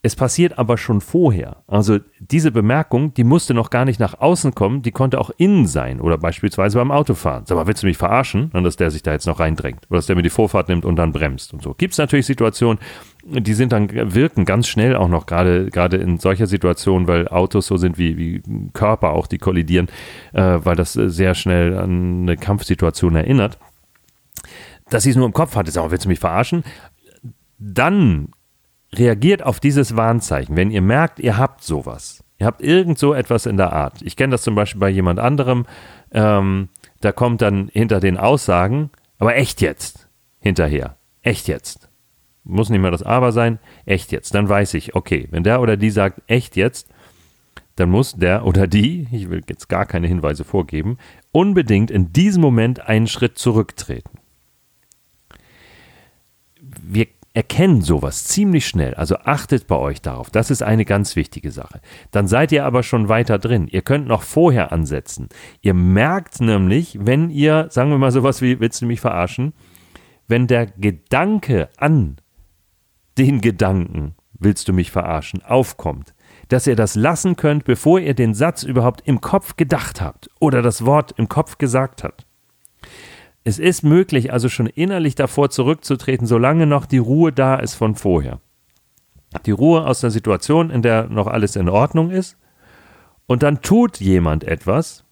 Es 0.00 0.14
passiert 0.14 0.58
aber 0.58 0.78
schon 0.78 1.00
vorher. 1.00 1.64
Also 1.66 1.98
diese 2.20 2.52
Bemerkung, 2.52 3.14
die 3.14 3.24
musste 3.24 3.52
noch 3.52 3.68
gar 3.68 3.84
nicht 3.84 3.98
nach 3.98 4.20
außen 4.20 4.54
kommen, 4.54 4.80
die 4.82 4.92
konnte 4.92 5.20
auch 5.20 5.30
innen 5.38 5.66
sein 5.66 6.00
oder 6.00 6.16
beispielsweise 6.16 6.78
beim 6.78 6.92
Autofahren. 6.92 7.46
Sag 7.46 7.56
mal, 7.56 7.66
willst 7.66 7.82
du 7.82 7.88
mich 7.88 7.98
verarschen? 7.98 8.50
Dass 8.52 8.76
der 8.76 8.92
sich 8.92 9.02
da 9.02 9.12
jetzt 9.12 9.26
noch 9.26 9.40
reindrängt 9.40 9.86
oder 9.90 9.98
dass 9.98 10.06
der 10.06 10.14
mir 10.14 10.22
die 10.22 10.30
Vorfahrt 10.30 10.68
nimmt 10.68 10.84
und 10.84 10.94
dann 10.96 11.12
bremst 11.12 11.52
und 11.52 11.62
so. 11.62 11.74
Gibt 11.74 11.92
es 11.92 11.98
natürlich 11.98 12.26
Situationen, 12.26 12.78
die 13.30 13.54
sind 13.54 13.72
dann, 13.72 13.90
wirken 14.14 14.44
ganz 14.44 14.68
schnell 14.68 14.96
auch 14.96 15.08
noch, 15.08 15.26
gerade, 15.26 15.70
gerade 15.70 15.96
in 15.96 16.18
solcher 16.18 16.46
Situation, 16.46 17.06
weil 17.06 17.28
Autos 17.28 17.66
so 17.66 17.76
sind 17.76 17.98
wie, 17.98 18.16
wie 18.16 18.42
Körper 18.72 19.10
auch, 19.10 19.26
die 19.26 19.38
kollidieren, 19.38 19.88
äh, 20.32 20.58
weil 20.62 20.76
das 20.76 20.92
sehr 20.92 21.34
schnell 21.34 21.76
an 21.76 22.22
eine 22.22 22.36
Kampfsituation 22.36 23.16
erinnert. 23.16 23.58
Dass 24.90 25.02
sie 25.02 25.10
es 25.10 25.16
nur 25.16 25.26
im 25.26 25.32
Kopf 25.32 25.56
hatte, 25.56 25.76
mal, 25.78 25.90
willst 25.90 26.06
du 26.06 26.08
mich 26.08 26.20
verarschen? 26.20 26.64
Dann 27.58 28.28
reagiert 28.94 29.42
auf 29.42 29.60
dieses 29.60 29.96
Warnzeichen, 29.96 30.56
wenn 30.56 30.70
ihr 30.70 30.82
merkt, 30.82 31.18
ihr 31.18 31.36
habt 31.36 31.62
sowas. 31.62 32.24
Ihr 32.38 32.46
habt 32.46 32.62
irgend 32.62 32.98
so 32.98 33.14
etwas 33.14 33.46
in 33.46 33.56
der 33.56 33.72
Art. 33.72 34.00
Ich 34.02 34.16
kenne 34.16 34.30
das 34.30 34.42
zum 34.42 34.54
Beispiel 34.54 34.80
bei 34.80 34.88
jemand 34.88 35.18
anderem. 35.18 35.66
Ähm, 36.12 36.68
da 37.00 37.12
kommt 37.12 37.42
dann 37.42 37.68
hinter 37.72 38.00
den 38.00 38.16
Aussagen, 38.16 38.90
aber 39.18 39.36
echt 39.36 39.60
jetzt, 39.60 40.08
hinterher. 40.40 40.96
Echt 41.22 41.48
jetzt. 41.48 41.87
Muss 42.48 42.70
nicht 42.70 42.80
mal 42.80 42.90
das 42.90 43.02
Aber 43.02 43.30
sein, 43.30 43.58
echt 43.84 44.10
jetzt. 44.10 44.34
Dann 44.34 44.48
weiß 44.48 44.74
ich, 44.74 44.94
okay, 44.94 45.28
wenn 45.30 45.44
der 45.44 45.60
oder 45.60 45.76
die 45.76 45.90
sagt, 45.90 46.22
echt 46.26 46.56
jetzt, 46.56 46.88
dann 47.76 47.90
muss 47.90 48.14
der 48.14 48.44
oder 48.46 48.66
die, 48.66 49.06
ich 49.12 49.30
will 49.30 49.42
jetzt 49.48 49.68
gar 49.68 49.86
keine 49.86 50.08
Hinweise 50.08 50.44
vorgeben, 50.44 50.96
unbedingt 51.30 51.90
in 51.90 52.12
diesem 52.12 52.40
Moment 52.40 52.80
einen 52.88 53.06
Schritt 53.06 53.38
zurücktreten. 53.38 54.18
Wir 56.60 57.06
erkennen 57.34 57.82
sowas 57.82 58.24
ziemlich 58.24 58.66
schnell. 58.66 58.94
Also 58.94 59.16
achtet 59.18 59.66
bei 59.66 59.76
euch 59.76 60.00
darauf. 60.00 60.30
Das 60.30 60.50
ist 60.50 60.62
eine 60.62 60.84
ganz 60.84 61.14
wichtige 61.14 61.52
Sache. 61.52 61.80
Dann 62.10 62.26
seid 62.26 62.50
ihr 62.50 62.64
aber 62.64 62.82
schon 62.82 63.08
weiter 63.08 63.38
drin. 63.38 63.68
Ihr 63.70 63.82
könnt 63.82 64.08
noch 64.08 64.22
vorher 64.22 64.72
ansetzen. 64.72 65.28
Ihr 65.60 65.74
merkt 65.74 66.40
nämlich, 66.40 66.98
wenn 67.00 67.30
ihr, 67.30 67.68
sagen 67.70 67.90
wir 67.90 67.98
mal 67.98 68.10
sowas 68.10 68.42
wie, 68.42 68.58
willst 68.58 68.80
du 68.80 68.86
mich 68.86 69.00
verarschen? 69.00 69.52
Wenn 70.26 70.46
der 70.46 70.66
Gedanke 70.66 71.68
an 71.76 72.16
den 73.18 73.40
Gedanken, 73.40 74.14
willst 74.38 74.68
du 74.68 74.72
mich 74.72 74.90
verarschen, 74.90 75.42
aufkommt, 75.42 76.14
dass 76.48 76.66
ihr 76.66 76.76
das 76.76 76.94
lassen 76.94 77.36
könnt, 77.36 77.64
bevor 77.64 78.00
ihr 78.00 78.14
den 78.14 78.34
Satz 78.34 78.62
überhaupt 78.62 79.02
im 79.06 79.20
Kopf 79.20 79.56
gedacht 79.56 80.00
habt 80.00 80.30
oder 80.40 80.62
das 80.62 80.86
Wort 80.86 81.12
im 81.16 81.28
Kopf 81.28 81.58
gesagt 81.58 82.04
habt. 82.04 82.26
Es 83.44 83.58
ist 83.58 83.82
möglich, 83.82 84.32
also 84.32 84.48
schon 84.48 84.66
innerlich 84.66 85.14
davor 85.14 85.50
zurückzutreten, 85.50 86.26
solange 86.26 86.66
noch 86.66 86.86
die 86.86 86.98
Ruhe 86.98 87.32
da 87.32 87.56
ist 87.56 87.74
von 87.74 87.94
vorher. 87.94 88.40
Die 89.46 89.50
Ruhe 89.50 89.86
aus 89.86 90.00
der 90.00 90.10
Situation, 90.10 90.70
in 90.70 90.82
der 90.82 91.08
noch 91.08 91.26
alles 91.26 91.56
in 91.56 91.68
Ordnung 91.68 92.10
ist. 92.10 92.36
Und 93.26 93.42
dann 93.42 93.60
tut 93.60 94.00
jemand 94.00 94.44
etwas. 94.44 95.04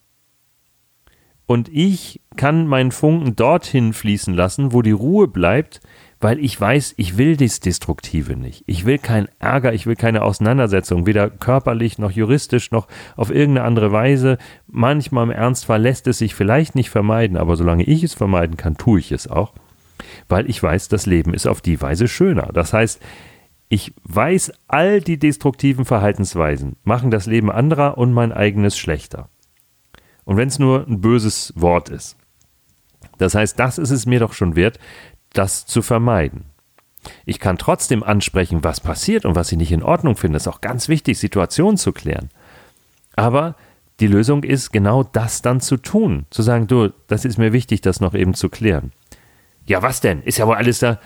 Und 1.47 1.69
ich 1.69 2.21
kann 2.37 2.67
meinen 2.67 2.93
Funken 2.93 3.37
dorthin 3.37 3.93
fließen 3.93 4.35
lassen, 4.35 4.73
wo 4.73 4.83
die 4.83 4.91
Ruhe 4.91 5.29
bleibt, 5.29 5.81
weil 6.21 6.39
ich 6.39 6.59
weiß, 6.59 6.95
ich 6.97 7.19
will 7.19 7.37
das 7.37 7.61
Destruktive 7.61 8.37
nicht. 8.37 8.65
Ich 8.67 8.87
will 8.87 8.99
keinen 8.99 9.29
Ärger, 9.39 9.75
ich 9.75 9.87
will 9.87 9.97
keine 9.97 10.23
Auseinandersetzung, 10.23 11.07
weder 11.07 11.29
körperlich 11.29 11.99
noch 11.99 12.11
juristisch 12.11 12.71
noch 12.71 12.89
auf 13.17 13.31
irgendeine 13.31 13.67
andere 13.67 13.93
Weise. 13.93 14.39
Manchmal 14.67 15.25
im 15.25 15.31
Ernstfall 15.31 15.83
lässt 15.83 16.07
es 16.07 16.19
sich 16.19 16.35
vielleicht 16.35 16.75
nicht 16.75 16.91
vermeiden, 16.91 17.37
aber 17.37 17.57
solange 17.57 17.85
ich 17.85 18.03
es 18.03 18.15
vermeiden 18.15 18.57
kann, 18.57 18.77
tue 18.77 18.99
ich 18.99 19.13
es 19.13 19.29
auch, 19.29 19.53
weil 20.29 20.49
ich 20.49 20.63
weiß, 20.63 20.89
das 20.89 21.07
Leben 21.07 21.35
ist 21.35 21.47
auf 21.47 21.61
die 21.61 21.81
Weise 21.83 22.09
schöner. 22.09 22.51
Das 22.53 22.73
heißt, 22.73 23.03
ich 23.69 23.93
weiß, 24.05 24.53
all 24.69 25.01
die 25.01 25.19
destruktiven 25.19 25.85
Verhaltensweisen 25.85 26.77
machen 26.85 27.11
das 27.11 27.27
Leben 27.27 27.51
anderer 27.51 27.99
und 27.99 28.13
mein 28.13 28.33
eigenes 28.33 28.79
schlechter. 28.79 29.29
Und 30.25 30.37
wenn 30.37 30.49
es 30.49 30.59
nur 30.59 30.87
ein 30.87 31.01
böses 31.01 31.53
Wort 31.57 31.89
ist. 31.89 32.17
Das 33.19 33.35
heißt, 33.35 33.59
das 33.59 33.79
ist 33.79 33.91
es 33.91 34.07
mir 34.07 34.21
doch 34.21 34.33
schon 34.33 34.57
wert, 34.57 34.79
das 35.39 35.67
zu 35.67 35.83
vermeiden. 35.83 36.45
Ich 37.25 37.39
kann 37.39 37.59
trotzdem 37.59 38.03
ansprechen, 38.03 38.65
was 38.65 38.81
passiert 38.81 39.25
und 39.25 39.35
was 39.35 39.53
ich 39.53 39.59
nicht 39.59 39.73
in 39.73 39.83
Ordnung 39.83 40.17
finde. 40.17 40.37
Es 40.37 40.45
ist 40.45 40.53
auch 40.53 40.61
ganz 40.61 40.89
wichtig, 40.89 41.19
Situationen 41.19 41.77
zu 41.77 41.93
klären. 41.93 42.31
Aber 43.15 43.55
die 44.01 44.07
Lösung 44.07 44.43
ist 44.43 44.73
genau 44.73 45.05
das 45.05 45.43
dann 45.43 45.61
zu 45.61 45.77
tun. 45.77 46.27
Zu 46.31 46.43
sagen, 46.43 46.67
du, 46.67 46.93
das 47.07 47.25
ist 47.25 47.39
mir 47.39 47.53
wichtig, 47.53 47.81
das 47.81 48.01
noch 48.01 48.15
eben 48.15 48.35
zu 48.35 48.49
klären. 48.49 48.93
Ja, 49.67 49.83
was 49.83 50.01
denn? 50.01 50.23
Ist 50.23 50.39
ja 50.39 50.47
wohl 50.47 50.57
alles 50.57 50.81
da. 50.81 50.99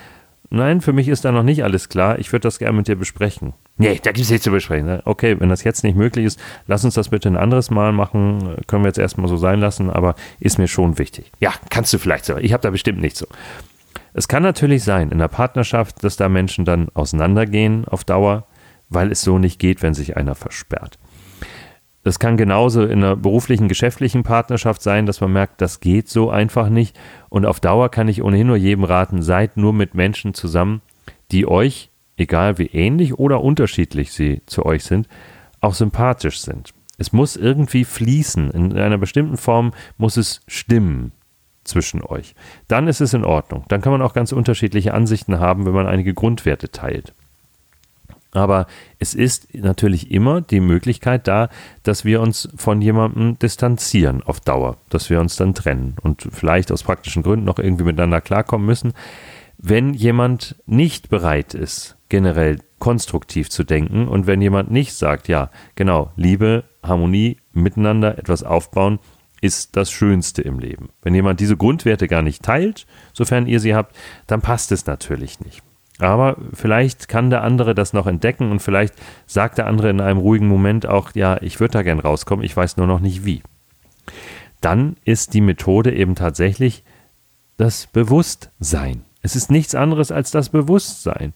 Nein, 0.53 0.81
für 0.81 0.93
mich 0.93 1.07
ist 1.07 1.25
da 1.25 1.31
noch 1.31 1.45
nicht 1.45 1.63
alles 1.63 1.89
klar. 1.89 2.19
Ich 2.19 2.33
würde 2.33 2.43
das 2.43 2.59
gerne 2.59 2.77
mit 2.77 2.89
dir 2.89 2.97
besprechen. 2.97 3.53
Nee, 3.77 4.01
da 4.03 4.11
gibt 4.11 4.25
es 4.25 4.31
nichts 4.31 4.45
zu 4.45 4.51
besprechen. 4.51 5.01
Okay, 5.05 5.39
wenn 5.39 5.49
das 5.49 5.63
jetzt 5.63 5.85
nicht 5.85 5.97
möglich 5.97 6.27
ist, 6.27 6.41
lass 6.67 6.85
uns 6.85 6.95
das 6.95 7.11
bitte 7.11 7.29
ein 7.29 7.37
anderes 7.37 7.71
Mal 7.71 7.93
machen. 7.93 8.57
Können 8.67 8.83
wir 8.83 8.89
jetzt 8.89 8.99
erstmal 8.99 9.29
so 9.29 9.37
sein 9.37 9.61
lassen, 9.61 9.89
aber 9.89 10.17
ist 10.41 10.59
mir 10.59 10.67
schon 10.67 10.99
wichtig. 10.99 11.31
Ja, 11.39 11.53
kannst 11.71 11.93
du 11.93 11.99
vielleicht 11.99 12.25
so. 12.25 12.37
Ich 12.37 12.53
habe 12.53 12.63
da 12.63 12.71
bestimmt 12.71 13.01
nicht 13.01 13.17
so. 13.17 13.27
Es 14.13 14.29
kann 14.29 14.43
natürlich 14.43 14.85
sein 14.85 15.11
in 15.11 15.19
der 15.19 15.29
Partnerschaft, 15.29 16.03
dass 16.03 16.17
da 16.17 16.29
Menschen 16.29 16.65
dann 16.65 16.89
auseinandergehen 16.95 17.87
auf 17.87 18.05
Dauer, 18.05 18.47
weil 18.89 19.13
es 19.13 19.23
so 19.23 19.39
nicht 19.39 19.59
geht, 19.59 19.83
wenn 19.83 19.95
sich 19.95 20.17
einer 20.17 20.35
versperrt. 20.35 20.99
Es 22.03 22.19
kann 22.19 22.37
genauso 22.37 22.83
in 22.83 23.05
einer 23.05 23.15
beruflichen, 23.15 23.69
geschäftlichen 23.69 24.23
Partnerschaft 24.23 24.83
sein, 24.83 25.05
dass 25.05 25.21
man 25.21 25.33
merkt, 25.33 25.61
das 25.61 25.81
geht 25.81 26.09
so 26.09 26.31
einfach 26.31 26.71
nicht. 26.71 26.99
Und 27.29 27.45
auf 27.45 27.61
Dauer 27.61 27.91
kann 27.91 28.09
ich 28.09 28.23
ohnehin 28.23 28.47
nur 28.47 28.57
jedem 28.57 28.85
raten, 28.85 29.23
seid 29.23 29.59
nur 29.59 29.75
mit 29.75 29.95
Menschen 29.95 30.33
zusammen, 30.33 30.81
die 31.31 31.47
euch, 31.47 31.91
egal 32.17 32.59
wie 32.59 32.69
ähnlich 32.69 33.15
oder 33.19 33.43
unterschiedlich 33.43 34.13
sie 34.13 34.41
zu 34.47 34.65
euch 34.65 34.85
sind, 34.85 35.09
auch 35.61 35.75
sympathisch 35.75 36.41
sind. 36.41 36.73
Es 36.97 37.13
muss 37.13 37.37
irgendwie 37.37 37.85
fließen. 37.85 38.51
In 38.51 38.79
einer 38.79 38.99
bestimmten 38.99 39.37
Form 39.37 39.73
muss 39.99 40.17
es 40.17 40.41
stimmen 40.47 41.13
zwischen 41.71 42.03
euch. 42.03 42.35
Dann 42.69 42.89
ist 42.89 43.01
es 43.01 43.15
in 43.15 43.25
Ordnung. 43.25 43.65
Dann 43.69 43.81
kann 43.81 43.93
man 43.93 44.03
auch 44.03 44.13
ganz 44.13 44.33
unterschiedliche 44.33 44.95
Ansichten 44.95 45.41
haben, 45.41 45.65
wenn 45.67 45.73
man 45.73 45.87
einige 45.87 46.15
Grundwerte 46.15 46.71
teilt. 46.71 47.15
Aber 48.33 48.67
es 48.99 49.15
ist 49.15 49.55
natürlich 49.55 50.11
immer 50.11 50.41
die 50.41 50.61
Möglichkeit 50.61 51.27
da, 51.27 51.49
dass 51.83 52.05
wir 52.05 52.21
uns 52.21 52.49
von 52.55 52.81
jemandem 52.81 53.39
distanzieren 53.39 54.23
auf 54.23 54.41
Dauer, 54.41 54.77
dass 54.89 55.11
wir 55.11 55.21
uns 55.21 55.37
dann 55.37 55.55
trennen 55.55 55.97
und 56.01 56.29
vielleicht 56.31 56.71
aus 56.71 56.85
praktischen 56.85 57.23
Gründen 57.23 57.47
noch 57.47 57.59
irgendwie 57.59 57.85
miteinander 57.85 58.21
klarkommen 58.21 58.67
müssen. 58.67 58.93
Wenn 59.59 59.95
jemand 59.95 60.57
nicht 60.67 61.09
bereit 61.09 61.55
ist, 61.55 61.97
generell 62.09 62.61
konstruktiv 62.79 63.51
zu 63.51 63.65
denken 63.65 64.09
und 64.09 64.27
wenn 64.27 64.41
jemand 64.41 64.71
nicht 64.71 64.95
sagt, 64.95 65.29
ja, 65.29 65.51
genau, 65.75 66.13
Liebe, 66.17 66.65
Harmonie, 66.83 67.39
miteinander 67.53 68.17
etwas 68.17 68.43
aufbauen, 68.43 69.01
ist 69.41 69.77
das 69.77 69.91
Schönste 69.91 70.43
im 70.43 70.59
Leben. 70.59 70.91
Wenn 71.03 71.15
jemand 71.15 71.41
diese 71.41 71.57
Grundwerte 71.57 72.09
gar 72.09 72.23
nicht 72.23 72.43
teilt, 72.43 72.87
sofern 73.13 73.47
ihr 73.47 73.61
sie 73.61 73.75
habt, 73.75 73.97
dann 74.27 74.41
passt 74.41 74.73
es 74.73 74.87
natürlich 74.87 75.41
nicht. 75.41 75.63
Aber 75.99 76.37
vielleicht 76.55 77.09
kann 77.09 77.31
der 77.31 77.43
andere 77.43 77.75
das 77.75 77.93
noch 77.93 78.07
entdecken 78.07 78.51
und 78.51 78.61
vielleicht 78.61 78.95
sagt 79.27 79.59
der 79.59 79.67
andere 79.67 79.91
in 79.91 80.01
einem 80.01 80.19
ruhigen 80.19 80.49
Moment 80.49 80.87
auch, 80.87 81.15
ja, 81.15 81.41
ich 81.43 81.61
würde 81.61 81.73
da 81.73 81.83
gern 81.83 82.01
rauskommen, 82.01 82.45
ich 82.45 82.57
weiß 82.57 82.79
nur 82.79 82.87
noch 82.87 83.01
nicht 83.01 83.25
wie. 83.25 83.43
Dann 84.61 84.97
ist 85.05 85.35
die 85.35 85.41
Methode 85.41 85.95
eben 85.95 86.15
tatsächlich 86.15 86.85
das 87.57 87.87
Bewusstsein. 87.87 89.05
Es 89.23 89.37
ist 89.37 89.51
nichts 89.51 89.75
anderes 89.75 90.11
als 90.11 90.31
das 90.31 90.49
Bewusstsein. 90.49 91.35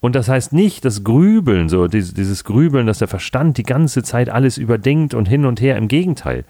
Und 0.00 0.16
das 0.16 0.28
heißt 0.28 0.52
nicht 0.52 0.84
das 0.84 1.04
Grübeln, 1.04 1.68
so 1.68 1.86
dieses 1.86 2.42
Grübeln, 2.42 2.88
dass 2.88 2.98
der 2.98 3.06
Verstand 3.08 3.56
die 3.56 3.62
ganze 3.62 4.02
Zeit 4.02 4.28
alles 4.28 4.58
überdenkt 4.58 5.14
und 5.14 5.28
hin 5.28 5.46
und 5.46 5.60
her. 5.60 5.76
Im 5.76 5.86
Gegenteil. 5.86 6.44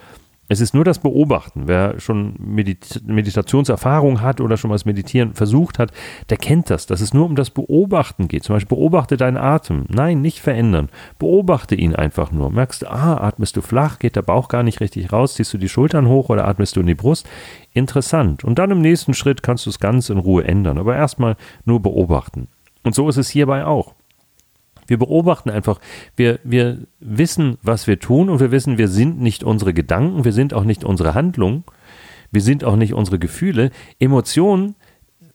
Es 0.53 0.61
ist 0.61 0.75
nur 0.75 0.85
das 0.85 0.99
Beobachten. 0.99 1.69
Wer 1.69 2.01
schon 2.01 2.35
Medit 2.41 3.03
Meditationserfahrung 3.07 4.21
hat 4.21 4.41
oder 4.41 4.57
schon 4.57 4.71
mal 4.71 4.75
das 4.75 4.85
Meditieren 4.85 5.33
versucht 5.33 5.79
hat, 5.79 5.93
der 6.29 6.39
kennt 6.39 6.71
das, 6.71 6.87
dass 6.87 7.01
es 7.01 7.15
nur 7.15 7.27
um 7.27 7.37
das 7.37 7.51
Beobachten 7.51 8.27
geht. 8.27 8.43
Zum 8.43 8.57
Beispiel 8.57 8.77
beobachte 8.77 9.17
deinen 9.17 9.37
Atem. 9.37 9.85
Nein, 9.89 10.21
nicht 10.21 10.41
verändern. 10.41 10.89
Beobachte 11.21 11.77
ihn 11.77 11.95
einfach 11.95 12.33
nur. 12.33 12.51
Merkst 12.51 12.83
du, 12.83 12.91
ah, 12.91 13.19
atmest 13.19 13.57
du 13.57 13.61
flach, 13.63 14.01
geht 14.01 14.17
der 14.17 14.23
Bauch 14.23 14.49
gar 14.49 14.65
nicht 14.65 14.81
richtig 14.81 15.13
raus, 15.13 15.35
ziehst 15.35 15.55
du 15.55 15.59
die 15.59 15.69
Schultern 15.69 16.09
hoch 16.09 16.31
oder 16.31 16.49
atmest 16.49 16.75
du 16.75 16.81
in 16.81 16.89
die 16.89 16.97
Brust? 16.97 17.29
Interessant. 17.73 18.43
Und 18.43 18.59
dann 18.59 18.73
im 18.73 18.81
nächsten 18.81 19.15
Schritt 19.15 19.45
kannst 19.45 19.67
du 19.67 19.71
es 19.71 19.79
ganz 19.79 20.11
in 20.11 20.19
Ruhe 20.19 20.43
ändern. 20.43 20.79
Aber 20.79 20.97
erstmal 20.97 21.37
nur 21.65 21.79
beobachten. 21.79 22.49
Und 22.83 22.97
so 22.97 23.09
ist 23.09 23.19
es 23.19 23.29
hierbei 23.31 23.65
auch. 23.65 23.95
Wir 24.91 24.99
beobachten 24.99 25.51
einfach, 25.51 25.79
wir, 26.17 26.41
wir 26.43 26.79
wissen, 26.99 27.59
was 27.63 27.87
wir 27.87 28.01
tun 28.01 28.29
und 28.29 28.41
wir 28.41 28.51
wissen, 28.51 28.77
wir 28.77 28.89
sind 28.89 29.21
nicht 29.21 29.45
unsere 29.45 29.73
Gedanken, 29.73 30.25
wir 30.25 30.33
sind 30.33 30.53
auch 30.53 30.65
nicht 30.65 30.83
unsere 30.83 31.15
Handlungen, 31.15 31.63
wir 32.33 32.41
sind 32.41 32.65
auch 32.65 32.75
nicht 32.75 32.93
unsere 32.93 33.21
Gefühle. 33.21 33.71
Emotionen 34.01 34.75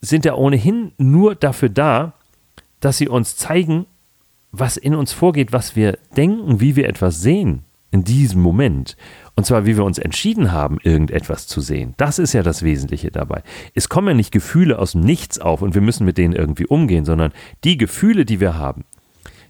sind 0.02 0.26
ja 0.26 0.36
ohnehin 0.36 0.92
nur 0.98 1.36
dafür 1.36 1.70
da, 1.70 2.16
dass 2.82 2.98
sie 2.98 3.08
uns 3.08 3.38
zeigen, 3.38 3.86
was 4.52 4.76
in 4.76 4.94
uns 4.94 5.14
vorgeht, 5.14 5.54
was 5.54 5.78
wir 5.78 5.98
denken, 6.18 6.60
wie 6.60 6.76
wir 6.76 6.90
etwas 6.90 7.22
sehen 7.22 7.64
in 7.92 8.04
diesem 8.04 8.42
Moment. 8.42 8.98
Und 9.38 9.46
zwar, 9.46 9.66
wie 9.66 9.78
wir 9.78 9.86
uns 9.86 10.00
entschieden 10.00 10.52
haben, 10.52 10.80
irgendetwas 10.84 11.48
zu 11.48 11.62
sehen. 11.62 11.94
Das 11.96 12.20
ist 12.20 12.34
ja 12.34 12.44
das 12.44 12.62
Wesentliche 12.62 13.10
dabei. 13.10 13.42
Es 13.74 13.88
kommen 13.88 14.10
ja 14.10 14.14
nicht 14.16 14.34
Gefühle 14.34 14.80
aus 14.80 14.92
dem 14.92 15.02
Nichts 15.02 15.40
auf 15.40 15.62
und 15.62 15.76
wir 15.76 15.82
müssen 15.82 16.04
mit 16.04 16.18
denen 16.18 16.34
irgendwie 16.34 16.66
umgehen, 16.66 17.06
sondern 17.06 17.32
die 17.64 17.78
Gefühle, 17.78 18.26
die 18.26 18.42
wir 18.42 18.58
haben, 18.58 18.84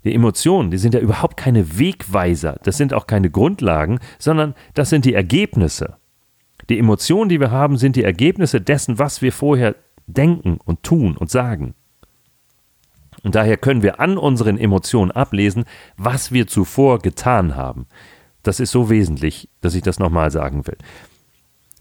Die 0.06 0.14
Emotionen, 0.14 0.72
die 0.72 0.78
sind 0.78 0.94
ja 0.94 1.00
überhaupt 1.00 1.36
keine 1.36 1.80
Wegweiser, 1.80 2.60
das 2.64 2.78
sind 2.78 2.94
auch 2.94 3.08
keine 3.08 3.32
Grundlagen, 3.32 4.00
sondern 4.20 4.54
das 4.76 4.90
sind 4.90 5.04
die 5.04 5.16
Ergebnisse. 5.16 5.98
Die 6.70 6.80
Emotionen, 6.80 7.30
die 7.30 7.40
wir 7.40 7.52
haben, 7.52 7.78
sind 7.78 7.96
die 7.96 8.04
Ergebnisse 8.04 8.62
dessen, 8.62 9.00
was 9.00 9.22
wir 9.22 9.32
vorher 9.32 9.76
denken 10.08 10.60
und 10.64 10.84
tun 10.84 11.18
und 11.18 11.32
sagen. 11.32 11.74
Und 13.24 13.34
daher 13.34 13.58
können 13.58 13.82
wir 13.82 14.00
an 14.00 14.20
unseren 14.20 14.60
Emotionen 14.60 15.10
ablesen, 15.10 15.66
was 15.98 16.32
wir 16.32 16.46
zuvor 16.46 17.00
getan 17.00 17.56
haben. 17.56 17.88
Das 18.44 18.60
ist 18.60 18.72
so 18.72 18.92
wesentlich, 18.92 19.50
dass 19.62 19.74
ich 19.74 19.82
das 19.82 19.98
nochmal 19.98 20.30
sagen 20.30 20.68
will. 20.68 20.78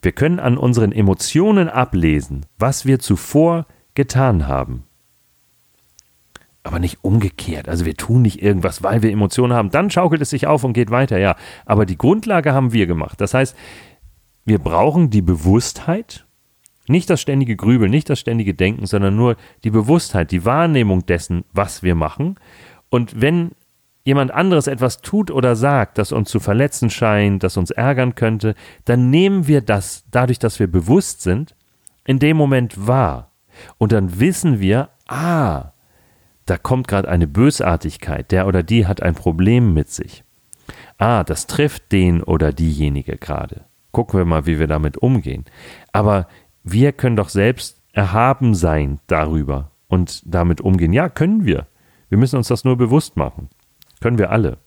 Wir 0.00 0.12
können 0.12 0.40
an 0.40 0.56
unseren 0.56 0.92
Emotionen 0.92 1.68
ablesen, 1.68 2.46
was 2.58 2.86
wir 2.86 2.98
zuvor 2.98 3.66
getan 3.94 4.48
haben. 4.48 4.84
Aber 6.64 6.78
nicht 6.78 7.04
umgekehrt. 7.04 7.68
Also 7.68 7.84
wir 7.84 7.94
tun 7.94 8.22
nicht 8.22 8.42
irgendwas, 8.42 8.82
weil 8.82 9.02
wir 9.02 9.12
Emotionen 9.12 9.52
haben. 9.52 9.70
Dann 9.70 9.90
schaukelt 9.90 10.22
es 10.22 10.30
sich 10.30 10.46
auf 10.46 10.64
und 10.64 10.72
geht 10.72 10.90
weiter, 10.90 11.18
ja. 11.18 11.36
Aber 11.66 11.86
die 11.86 11.98
Grundlage 11.98 12.52
haben 12.52 12.72
wir 12.72 12.86
gemacht. 12.86 13.20
Das 13.20 13.34
heißt, 13.34 13.54
wir 14.44 14.58
brauchen 14.58 15.10
die 15.10 15.22
Bewusstheit, 15.22 16.26
nicht 16.86 17.08
das 17.10 17.20
ständige 17.20 17.56
Grübeln, 17.56 17.90
nicht 17.90 18.10
das 18.10 18.18
ständige 18.18 18.54
Denken, 18.54 18.86
sondern 18.86 19.14
nur 19.14 19.36
die 19.62 19.70
Bewusstheit, 19.70 20.30
die 20.32 20.44
Wahrnehmung 20.44 21.06
dessen, 21.06 21.44
was 21.52 21.82
wir 21.82 21.94
machen. 21.94 22.36
Und 22.90 23.20
wenn 23.20 23.52
jemand 24.04 24.32
anderes 24.32 24.66
etwas 24.66 25.00
tut 25.00 25.30
oder 25.30 25.56
sagt, 25.56 25.98
das 25.98 26.12
uns 26.12 26.30
zu 26.30 26.40
verletzen 26.40 26.90
scheint, 26.90 27.42
das 27.42 27.56
uns 27.56 27.70
ärgern 27.70 28.14
könnte, 28.14 28.54
dann 28.84 29.10
nehmen 29.10 29.46
wir 29.46 29.60
das, 29.60 30.04
dadurch, 30.10 30.38
dass 30.38 30.60
wir 30.60 30.66
bewusst 30.66 31.22
sind, 31.22 31.54
in 32.06 32.18
dem 32.18 32.36
Moment 32.36 32.86
wahr. 32.86 33.32
Und 33.78 33.92
dann 33.92 34.20
wissen 34.20 34.60
wir, 34.60 34.90
ah, 35.08 35.72
da 36.46 36.58
kommt 36.58 36.88
gerade 36.88 37.08
eine 37.08 37.26
Bösartigkeit, 37.26 38.30
der 38.30 38.46
oder 38.46 38.62
die 38.62 38.86
hat 38.86 39.02
ein 39.02 39.14
Problem 39.14 39.74
mit 39.74 39.90
sich. 39.90 40.24
Ah, 40.98 41.24
das 41.24 41.46
trifft 41.46 41.92
den 41.92 42.22
oder 42.22 42.52
diejenige 42.52 43.16
gerade. 43.16 43.64
Gucken 43.92 44.18
wir 44.18 44.24
mal, 44.24 44.46
wie 44.46 44.58
wir 44.58 44.66
damit 44.66 44.96
umgehen. 44.98 45.44
Aber 45.92 46.28
wir 46.62 46.92
können 46.92 47.16
doch 47.16 47.28
selbst 47.28 47.80
erhaben 47.92 48.54
sein 48.54 49.00
darüber 49.06 49.70
und 49.88 50.22
damit 50.26 50.60
umgehen. 50.60 50.92
Ja, 50.92 51.08
können 51.08 51.44
wir. 51.44 51.66
Wir 52.08 52.18
müssen 52.18 52.36
uns 52.36 52.48
das 52.48 52.64
nur 52.64 52.76
bewusst 52.76 53.16
machen. 53.16 53.48
Können 54.00 54.18
wir 54.18 54.30
alle. 54.30 54.58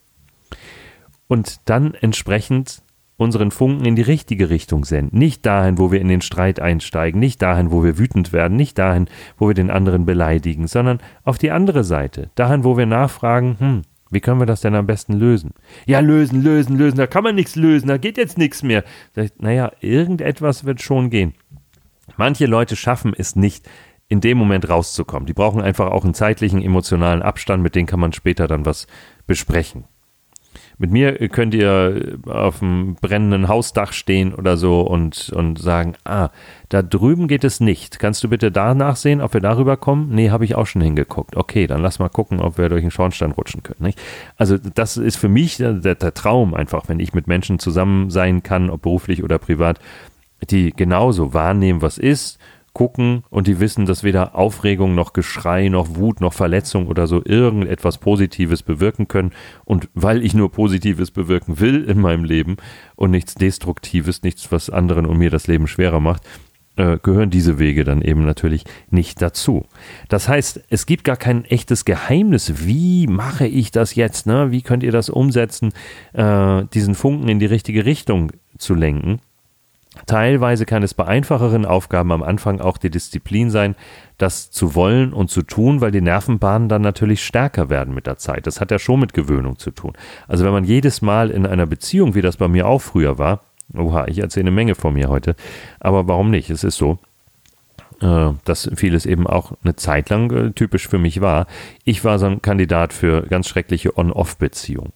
Und 1.27 1.69
dann 1.69 1.93
entsprechend 1.93 2.81
unseren 3.17 3.51
Funken 3.51 3.85
in 3.85 3.95
die 3.95 4.03
richtige 4.03 4.49
Richtung 4.49 4.85
senden. 4.85 5.17
Nicht 5.17 5.45
dahin, 5.45 5.77
wo 5.77 5.91
wir 5.91 5.99
in 5.99 6.07
den 6.07 6.21
Streit 6.21 6.59
einsteigen, 6.59 7.19
nicht 7.19 7.41
dahin, 7.41 7.71
wo 7.71 7.83
wir 7.83 7.97
wütend 7.97 8.31
werden, 8.31 8.55
nicht 8.55 8.77
dahin, 8.77 9.07
wo 9.37 9.47
wir 9.47 9.55
den 9.55 9.71
anderen 9.71 10.05
beleidigen, 10.05 10.67
sondern 10.67 10.99
auf 11.23 11.37
die 11.37 11.51
andere 11.51 11.83
Seite. 11.83 12.29
Dahin, 12.35 12.63
wo 12.63 12.77
wir 12.77 12.85
nachfragen, 12.85 13.55
hm, 13.59 13.81
wie 14.11 14.21
können 14.21 14.39
wir 14.39 14.45
das 14.45 14.61
denn 14.61 14.75
am 14.75 14.85
besten 14.85 15.13
lösen? 15.13 15.51
Ja, 15.85 15.99
lösen, 15.99 16.41
lösen, 16.41 16.77
lösen, 16.77 16.97
da 16.97 17.07
kann 17.07 17.23
man 17.23 17.35
nichts 17.35 17.55
lösen, 17.55 17.87
da 17.87 17.97
geht 17.97 18.17
jetzt 18.17 18.37
nichts 18.37 18.63
mehr. 18.63 18.83
Naja, 19.39 19.71
irgendetwas 19.81 20.63
wird 20.63 20.81
schon 20.81 21.09
gehen. 21.09 21.33
Manche 22.15 22.45
Leute 22.45 22.75
schaffen 22.75 23.13
es 23.17 23.35
nicht, 23.35 23.67
in 24.07 24.21
dem 24.21 24.37
Moment 24.37 24.69
rauszukommen. 24.69 25.25
Die 25.25 25.33
brauchen 25.33 25.61
einfach 25.61 25.91
auch 25.91 26.05
einen 26.05 26.13
zeitlichen, 26.13 26.61
emotionalen 26.61 27.21
Abstand, 27.21 27.61
mit 27.61 27.75
denen 27.75 27.87
kann 27.87 27.99
man 27.99 28.13
später 28.13 28.47
dann 28.47 28.65
was 28.65 28.87
besprechen. 29.25 29.85
Mit 30.79 30.91
mir 30.91 31.13
könnt 31.29 31.55
ihr 31.55 32.19
auf 32.27 32.59
dem 32.59 32.95
brennenden 33.01 33.47
Hausdach 33.47 33.93
stehen 33.93 34.33
oder 34.35 34.57
so 34.57 34.81
und, 34.81 35.29
und 35.29 35.57
sagen, 35.59 35.95
ah, 36.03 36.29
da 36.69 36.83
drüben 36.83 37.27
geht 37.27 37.43
es 37.43 37.59
nicht. 37.59 37.97
Kannst 37.97 38.23
du 38.23 38.29
bitte 38.29 38.51
da 38.51 38.75
nachsehen, 38.75 39.21
ob 39.21 39.33
wir 39.33 39.41
darüber 39.41 39.75
kommen? 39.75 40.09
Nee, 40.13 40.29
habe 40.29 40.45
ich 40.45 40.53
auch 40.53 40.67
schon 40.67 40.83
hingeguckt. 40.83 41.35
Okay, 41.35 41.65
dann 41.65 41.81
lass 41.81 41.97
mal 41.97 42.09
gucken, 42.09 42.39
ob 42.39 42.59
wir 42.59 42.69
durch 42.69 42.81
den 42.81 42.91
Schornstein 42.91 43.31
rutschen 43.31 43.63
können. 43.63 43.83
Nicht? 43.83 43.99
Also 44.37 44.57
das 44.57 44.97
ist 44.97 45.17
für 45.17 45.29
mich 45.29 45.57
der, 45.57 45.73
der 45.73 46.13
Traum 46.13 46.53
einfach, 46.53 46.87
wenn 46.87 46.99
ich 46.99 47.13
mit 47.13 47.25
Menschen 47.25 47.57
zusammen 47.57 48.11
sein 48.11 48.43
kann, 48.43 48.69
ob 48.69 48.83
beruflich 48.83 49.23
oder 49.23 49.39
privat, 49.39 49.79
die 50.51 50.71
genauso 50.71 51.33
wahrnehmen, 51.33 51.81
was 51.81 51.97
ist, 51.97 52.37
gucken 52.77 53.23
und 53.31 53.47
die 53.47 53.59
wissen, 53.59 53.87
dass 53.87 54.03
weder 54.03 54.35
Aufregung 54.35 54.93
noch 54.93 55.11
Geschrei 55.11 55.67
noch 55.67 55.95
Wut 55.95 56.21
noch 56.21 56.33
Verletzung 56.33 56.85
oder 56.85 57.07
so 57.07 57.25
irgendetwas 57.25 57.97
Positives 57.97 58.61
bewirken 58.61 59.07
können. 59.07 59.31
Und 59.65 59.89
weil 59.95 60.23
ich 60.23 60.35
nur 60.35 60.51
Positives 60.51 61.09
bewirken 61.09 61.59
will 61.59 61.85
in 61.85 61.99
meinem 61.99 62.23
Leben 62.23 62.57
und 62.95 63.09
nichts 63.09 63.33
Destruktives, 63.33 64.21
nichts, 64.21 64.51
was 64.51 64.69
anderen 64.69 65.07
und 65.07 65.17
mir 65.17 65.31
das 65.31 65.47
Leben 65.47 65.65
schwerer 65.65 65.99
macht, 65.99 66.21
äh, 66.75 66.99
gehören 67.01 67.31
diese 67.31 67.57
Wege 67.57 67.83
dann 67.83 68.03
eben 68.03 68.23
natürlich 68.27 68.63
nicht 68.91 69.23
dazu. 69.23 69.65
Das 70.07 70.29
heißt, 70.29 70.61
es 70.69 70.85
gibt 70.85 71.03
gar 71.03 71.17
kein 71.17 71.45
echtes 71.45 71.83
Geheimnis. 71.83 72.67
Wie 72.67 73.07
mache 73.07 73.47
ich 73.47 73.71
das 73.71 73.95
jetzt? 73.95 74.27
Ne? 74.27 74.51
Wie 74.51 74.61
könnt 74.61 74.83
ihr 74.83 74.91
das 74.91 75.09
umsetzen, 75.09 75.73
äh, 76.13 76.63
diesen 76.75 76.93
Funken 76.93 77.27
in 77.27 77.39
die 77.39 77.47
richtige 77.47 77.85
Richtung 77.85 78.33
zu 78.59 78.75
lenken? 78.75 79.19
Teilweise 80.05 80.65
kann 80.65 80.83
es 80.83 80.93
bei 80.93 81.05
einfacheren 81.05 81.65
Aufgaben 81.65 82.11
am 82.11 82.23
Anfang 82.23 82.61
auch 82.61 82.77
die 82.77 82.89
Disziplin 82.89 83.49
sein, 83.49 83.75
das 84.17 84.51
zu 84.51 84.75
wollen 84.75 85.13
und 85.13 85.29
zu 85.29 85.43
tun, 85.43 85.81
weil 85.81 85.91
die 85.91 86.01
Nervenbahnen 86.01 86.69
dann 86.69 86.81
natürlich 86.81 87.23
stärker 87.23 87.69
werden 87.69 87.93
mit 87.93 88.07
der 88.07 88.17
Zeit. 88.17 88.47
Das 88.47 88.61
hat 88.61 88.71
ja 88.71 88.79
schon 88.79 88.99
mit 88.99 89.13
Gewöhnung 89.13 89.57
zu 89.57 89.71
tun. 89.71 89.93
Also 90.27 90.45
wenn 90.45 90.53
man 90.53 90.63
jedes 90.63 91.01
Mal 91.01 91.29
in 91.29 91.45
einer 91.45 91.65
Beziehung, 91.65 92.15
wie 92.15 92.21
das 92.21 92.37
bei 92.37 92.47
mir 92.47 92.67
auch 92.67 92.81
früher 92.81 93.17
war, 93.17 93.41
oha, 93.75 94.05
ich 94.07 94.19
erzähle 94.19 94.45
eine 94.45 94.51
Menge 94.51 94.75
von 94.75 94.93
mir 94.93 95.09
heute, 95.09 95.35
aber 95.79 96.07
warum 96.07 96.31
nicht? 96.31 96.49
Es 96.49 96.63
ist 96.63 96.77
so, 96.77 96.99
dass 97.99 98.69
vieles 98.75 99.05
eben 99.05 99.25
auch 99.25 99.53
eine 99.63 99.75
Zeit 99.75 100.09
lang 100.09 100.31
äh, 100.31 100.51
typisch 100.51 100.87
für 100.87 100.99
mich 100.99 101.19
war. 101.21 101.47
Ich 101.83 102.03
war 102.03 102.19
so 102.19 102.27
ein 102.27 102.41
Kandidat 102.41 102.93
für 102.93 103.23
ganz 103.23 103.47
schreckliche 103.47 103.97
On-Off-Beziehungen. 103.97 104.93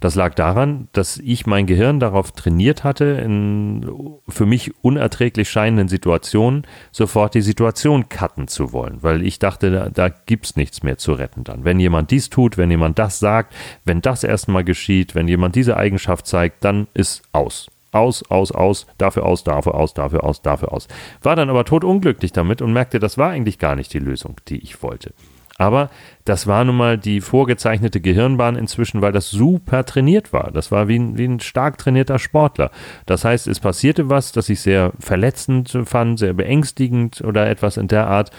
Das 0.00 0.16
lag 0.16 0.34
daran, 0.34 0.88
dass 0.92 1.16
ich 1.18 1.46
mein 1.46 1.66
Gehirn 1.66 1.98
darauf 1.98 2.32
trainiert 2.32 2.84
hatte, 2.84 3.04
in 3.04 3.86
für 4.28 4.44
mich 4.44 4.72
unerträglich 4.82 5.48
scheinenden 5.48 5.88
Situationen 5.88 6.66
sofort 6.90 7.34
die 7.34 7.42
Situation 7.42 8.08
cutten 8.08 8.48
zu 8.48 8.72
wollen, 8.72 9.02
weil 9.02 9.24
ich 9.24 9.38
dachte, 9.38 9.70
da, 9.70 9.88
da 9.88 10.08
gibt's 10.08 10.56
nichts 10.56 10.82
mehr 10.82 10.98
zu 10.98 11.12
retten 11.12 11.44
dann. 11.44 11.64
Wenn 11.64 11.80
jemand 11.80 12.10
dies 12.10 12.28
tut, 12.28 12.58
wenn 12.58 12.70
jemand 12.70 12.98
das 12.98 13.18
sagt, 13.18 13.54
wenn 13.84 14.02
das 14.02 14.24
erstmal 14.24 14.64
geschieht, 14.64 15.14
wenn 15.14 15.28
jemand 15.28 15.54
diese 15.54 15.76
Eigenschaft 15.76 16.26
zeigt, 16.26 16.64
dann 16.64 16.86
ist 16.92 17.22
aus 17.32 17.71
aus, 17.92 18.28
aus, 18.30 18.50
aus, 18.50 18.86
dafür 18.98 19.24
aus, 19.24 19.44
dafür 19.44 19.74
aus, 19.74 19.94
dafür 19.94 20.24
aus, 20.24 20.42
dafür 20.42 20.72
aus. 20.72 20.88
War 21.22 21.36
dann 21.36 21.50
aber 21.50 21.64
totunglücklich 21.64 22.32
damit 22.32 22.60
und 22.62 22.72
merkte, 22.72 22.98
das 22.98 23.18
war 23.18 23.30
eigentlich 23.30 23.58
gar 23.58 23.76
nicht 23.76 23.92
die 23.94 23.98
Lösung, 23.98 24.36
die 24.48 24.58
ich 24.58 24.82
wollte. 24.82 25.12
Aber 25.58 25.90
das 26.24 26.46
war 26.46 26.64
nun 26.64 26.76
mal 26.76 26.98
die 26.98 27.20
vorgezeichnete 27.20 28.00
Gehirnbahn 28.00 28.56
inzwischen, 28.56 29.02
weil 29.02 29.12
das 29.12 29.30
super 29.30 29.84
trainiert 29.84 30.32
war. 30.32 30.50
Das 30.50 30.72
war 30.72 30.88
wie 30.88 30.98
ein, 30.98 31.18
wie 31.18 31.26
ein 31.26 31.40
stark 31.40 31.78
trainierter 31.78 32.18
Sportler. 32.18 32.70
Das 33.06 33.24
heißt, 33.24 33.46
es 33.46 33.60
passierte 33.60 34.08
was, 34.08 34.32
das 34.32 34.48
ich 34.48 34.60
sehr 34.60 34.92
verletzend 34.98 35.78
fand, 35.84 36.18
sehr 36.18 36.32
beängstigend 36.32 37.20
oder 37.20 37.48
etwas 37.48 37.76
in 37.76 37.88
der 37.88 38.08
Art. 38.08 38.30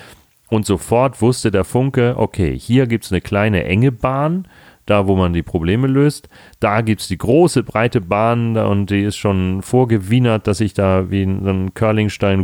Und 0.49 0.65
sofort 0.65 1.21
wusste 1.21 1.49
der 1.49 1.63
Funke, 1.63 2.15
okay, 2.17 2.57
hier 2.57 2.87
gibt 2.87 3.05
es 3.05 3.11
eine 3.11 3.21
kleine 3.21 3.63
enge 3.63 3.91
Bahn 3.91 4.47
da 4.85 5.07
wo 5.07 5.15
man 5.15 5.33
die 5.33 5.43
Probleme 5.43 5.87
löst. 5.87 6.29
Da 6.59 6.81
gibt 6.81 7.01
es 7.01 7.07
die 7.07 7.17
große, 7.17 7.63
breite 7.63 8.01
Bahn 8.01 8.57
und 8.57 8.89
die 8.89 9.03
ist 9.03 9.17
schon 9.17 9.61
vorgewienert, 9.61 10.47
dass 10.47 10.59
ich 10.59 10.73
da 10.73 11.09
wie 11.09 11.23
ein 11.23 11.73
Curlingstein 11.73 12.41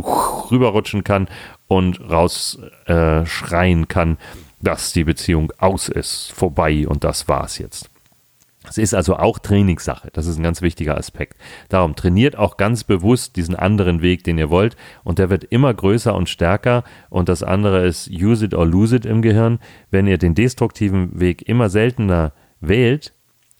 rüberrutschen 0.50 1.04
kann 1.04 1.28
und 1.68 2.00
rausschreien 2.00 3.82
äh, 3.82 3.86
kann, 3.86 4.16
dass 4.60 4.92
die 4.92 5.04
Beziehung 5.04 5.52
aus 5.58 5.88
ist, 5.88 6.32
vorbei 6.32 6.86
und 6.86 7.04
das 7.04 7.28
war's 7.28 7.58
jetzt. 7.58 7.89
Es 8.68 8.76
ist 8.76 8.94
also 8.94 9.16
auch 9.16 9.38
Trainingssache. 9.38 10.10
Das 10.12 10.26
ist 10.26 10.36
ein 10.36 10.42
ganz 10.42 10.60
wichtiger 10.60 10.98
Aspekt. 10.98 11.40
Darum 11.70 11.96
trainiert 11.96 12.36
auch 12.36 12.58
ganz 12.58 12.84
bewusst 12.84 13.36
diesen 13.36 13.56
anderen 13.56 14.02
Weg, 14.02 14.22
den 14.24 14.36
ihr 14.36 14.50
wollt. 14.50 14.76
Und 15.02 15.18
der 15.18 15.30
wird 15.30 15.44
immer 15.44 15.72
größer 15.72 16.14
und 16.14 16.28
stärker. 16.28 16.84
Und 17.08 17.30
das 17.30 17.42
andere 17.42 17.86
ist 17.86 18.10
use 18.10 18.44
it 18.44 18.54
or 18.54 18.66
lose 18.66 18.94
it 18.94 19.06
im 19.06 19.22
Gehirn. 19.22 19.60
Wenn 19.90 20.06
ihr 20.06 20.18
den 20.18 20.34
destruktiven 20.34 21.18
Weg 21.18 21.48
immer 21.48 21.70
seltener 21.70 22.32
wählt, 22.60 23.14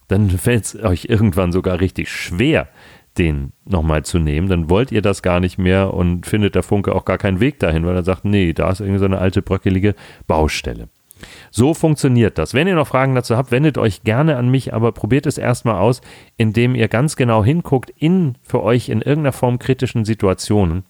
dann 0.08 0.28
fällt 0.38 0.66
es 0.66 0.76
euch 0.76 1.06
irgendwann 1.06 1.52
sogar 1.52 1.80
richtig 1.80 2.10
schwer, 2.10 2.68
den 3.16 3.52
nochmal 3.64 4.04
zu 4.04 4.18
nehmen. 4.18 4.50
Dann 4.50 4.68
wollt 4.68 4.92
ihr 4.92 5.02
das 5.02 5.22
gar 5.22 5.40
nicht 5.40 5.56
mehr 5.56 5.94
und 5.94 6.26
findet 6.26 6.54
der 6.54 6.62
Funke 6.62 6.94
auch 6.94 7.06
gar 7.06 7.18
keinen 7.18 7.40
Weg 7.40 7.58
dahin, 7.58 7.86
weil 7.86 7.96
er 7.96 8.04
sagt, 8.04 8.26
nee, 8.26 8.52
da 8.52 8.70
ist 8.70 8.80
irgendwie 8.80 8.98
so 8.98 9.06
eine 9.06 9.18
alte 9.18 9.40
bröckelige 9.40 9.94
Baustelle. 10.26 10.90
So 11.50 11.74
funktioniert 11.74 12.38
das. 12.38 12.54
Wenn 12.54 12.68
ihr 12.68 12.74
noch 12.74 12.86
Fragen 12.86 13.14
dazu 13.14 13.36
habt, 13.36 13.50
wendet 13.50 13.76
euch 13.76 14.02
gerne 14.02 14.36
an 14.36 14.48
mich, 14.48 14.72
aber 14.72 14.92
probiert 14.92 15.26
es 15.26 15.36
erstmal 15.36 15.76
aus, 15.76 16.00
indem 16.36 16.74
ihr 16.74 16.88
ganz 16.88 17.16
genau 17.16 17.44
hinguckt 17.44 17.90
in 17.96 18.36
für 18.42 18.62
euch 18.62 18.88
in 18.88 19.02
irgendeiner 19.02 19.32
Form 19.32 19.58
kritischen 19.58 20.04
Situationen. 20.04 20.84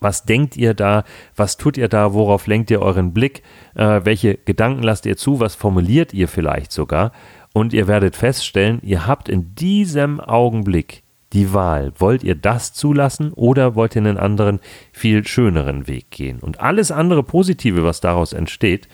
Was 0.00 0.24
denkt 0.24 0.56
ihr 0.56 0.74
da? 0.74 1.04
Was 1.34 1.56
tut 1.56 1.76
ihr 1.76 1.88
da? 1.88 2.14
Worauf 2.14 2.46
lenkt 2.46 2.70
ihr 2.70 2.80
euren 2.80 3.12
Blick? 3.12 3.42
Äh, 3.74 4.02
welche 4.04 4.36
Gedanken 4.36 4.82
lasst 4.82 5.06
ihr 5.06 5.16
zu? 5.16 5.40
Was 5.40 5.54
formuliert 5.54 6.14
ihr 6.14 6.28
vielleicht 6.28 6.72
sogar? 6.72 7.12
Und 7.52 7.72
ihr 7.72 7.88
werdet 7.88 8.14
feststellen, 8.14 8.78
ihr 8.82 9.06
habt 9.06 9.28
in 9.28 9.54
diesem 9.54 10.20
Augenblick 10.20 11.02
die 11.32 11.52
Wahl. 11.52 11.92
Wollt 11.98 12.22
ihr 12.22 12.34
das 12.34 12.72
zulassen 12.72 13.32
oder 13.32 13.74
wollt 13.74 13.96
ihr 13.96 14.02
einen 14.02 14.18
anderen, 14.18 14.60
viel 14.92 15.26
schöneren 15.26 15.86
Weg 15.86 16.10
gehen? 16.10 16.38
Und 16.38 16.60
alles 16.60 16.90
andere 16.90 17.22
Positive, 17.22 17.84
was 17.84 18.00
daraus 18.00 18.32
entsteht, 18.32 18.88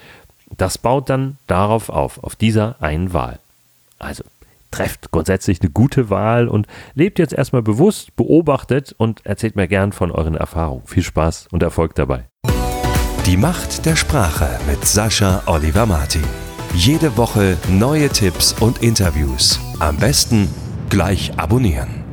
das 0.57 0.79
baut 0.79 1.11
dann 1.11 1.39
darauf 1.47 1.89
auf, 1.89 2.23
auf 2.23 2.37
dieser 2.37 2.77
einen 2.81 3.13
Wahl. 3.13 3.39
Also 3.99 4.25
trefft 4.71 5.11
grundsätzlich 5.13 5.61
eine 5.61 5.71
gute 5.71 6.11
Wahl 6.11 6.49
und 6.49 6.67
lebt 6.95 7.19
jetzt 7.19 7.33
erstmal 7.33 7.63
bewusst, 7.63 8.17
beobachtet 8.17 8.95
und 8.99 9.25
erzählt 9.25 9.57
mir 9.57 9.69
gern 9.69 9.93
von 9.93 10.11
euren 10.11 10.35
Erfahrungen. 10.35 10.83
Viel 10.87 11.05
Spaß 11.05 11.49
und 11.53 11.63
Erfolg 11.63 11.95
dabei. 11.95 12.25
Die 13.27 13.37
Macht 13.37 13.87
der 13.87 13.97
Sprache 13.97 14.59
mit 14.67 14.85
Sascha 14.85 15.43
Oliver 15.47 15.87
Martin. 15.87 16.25
Jede 16.75 17.17
Woche 17.17 17.57
neue 17.71 18.09
Tipps 18.09 18.53
und 18.53 18.83
Interviews. 18.83 19.61
Am 19.79 19.97
besten 19.97 20.49
gleich 20.91 21.39
abonnieren. 21.39 22.04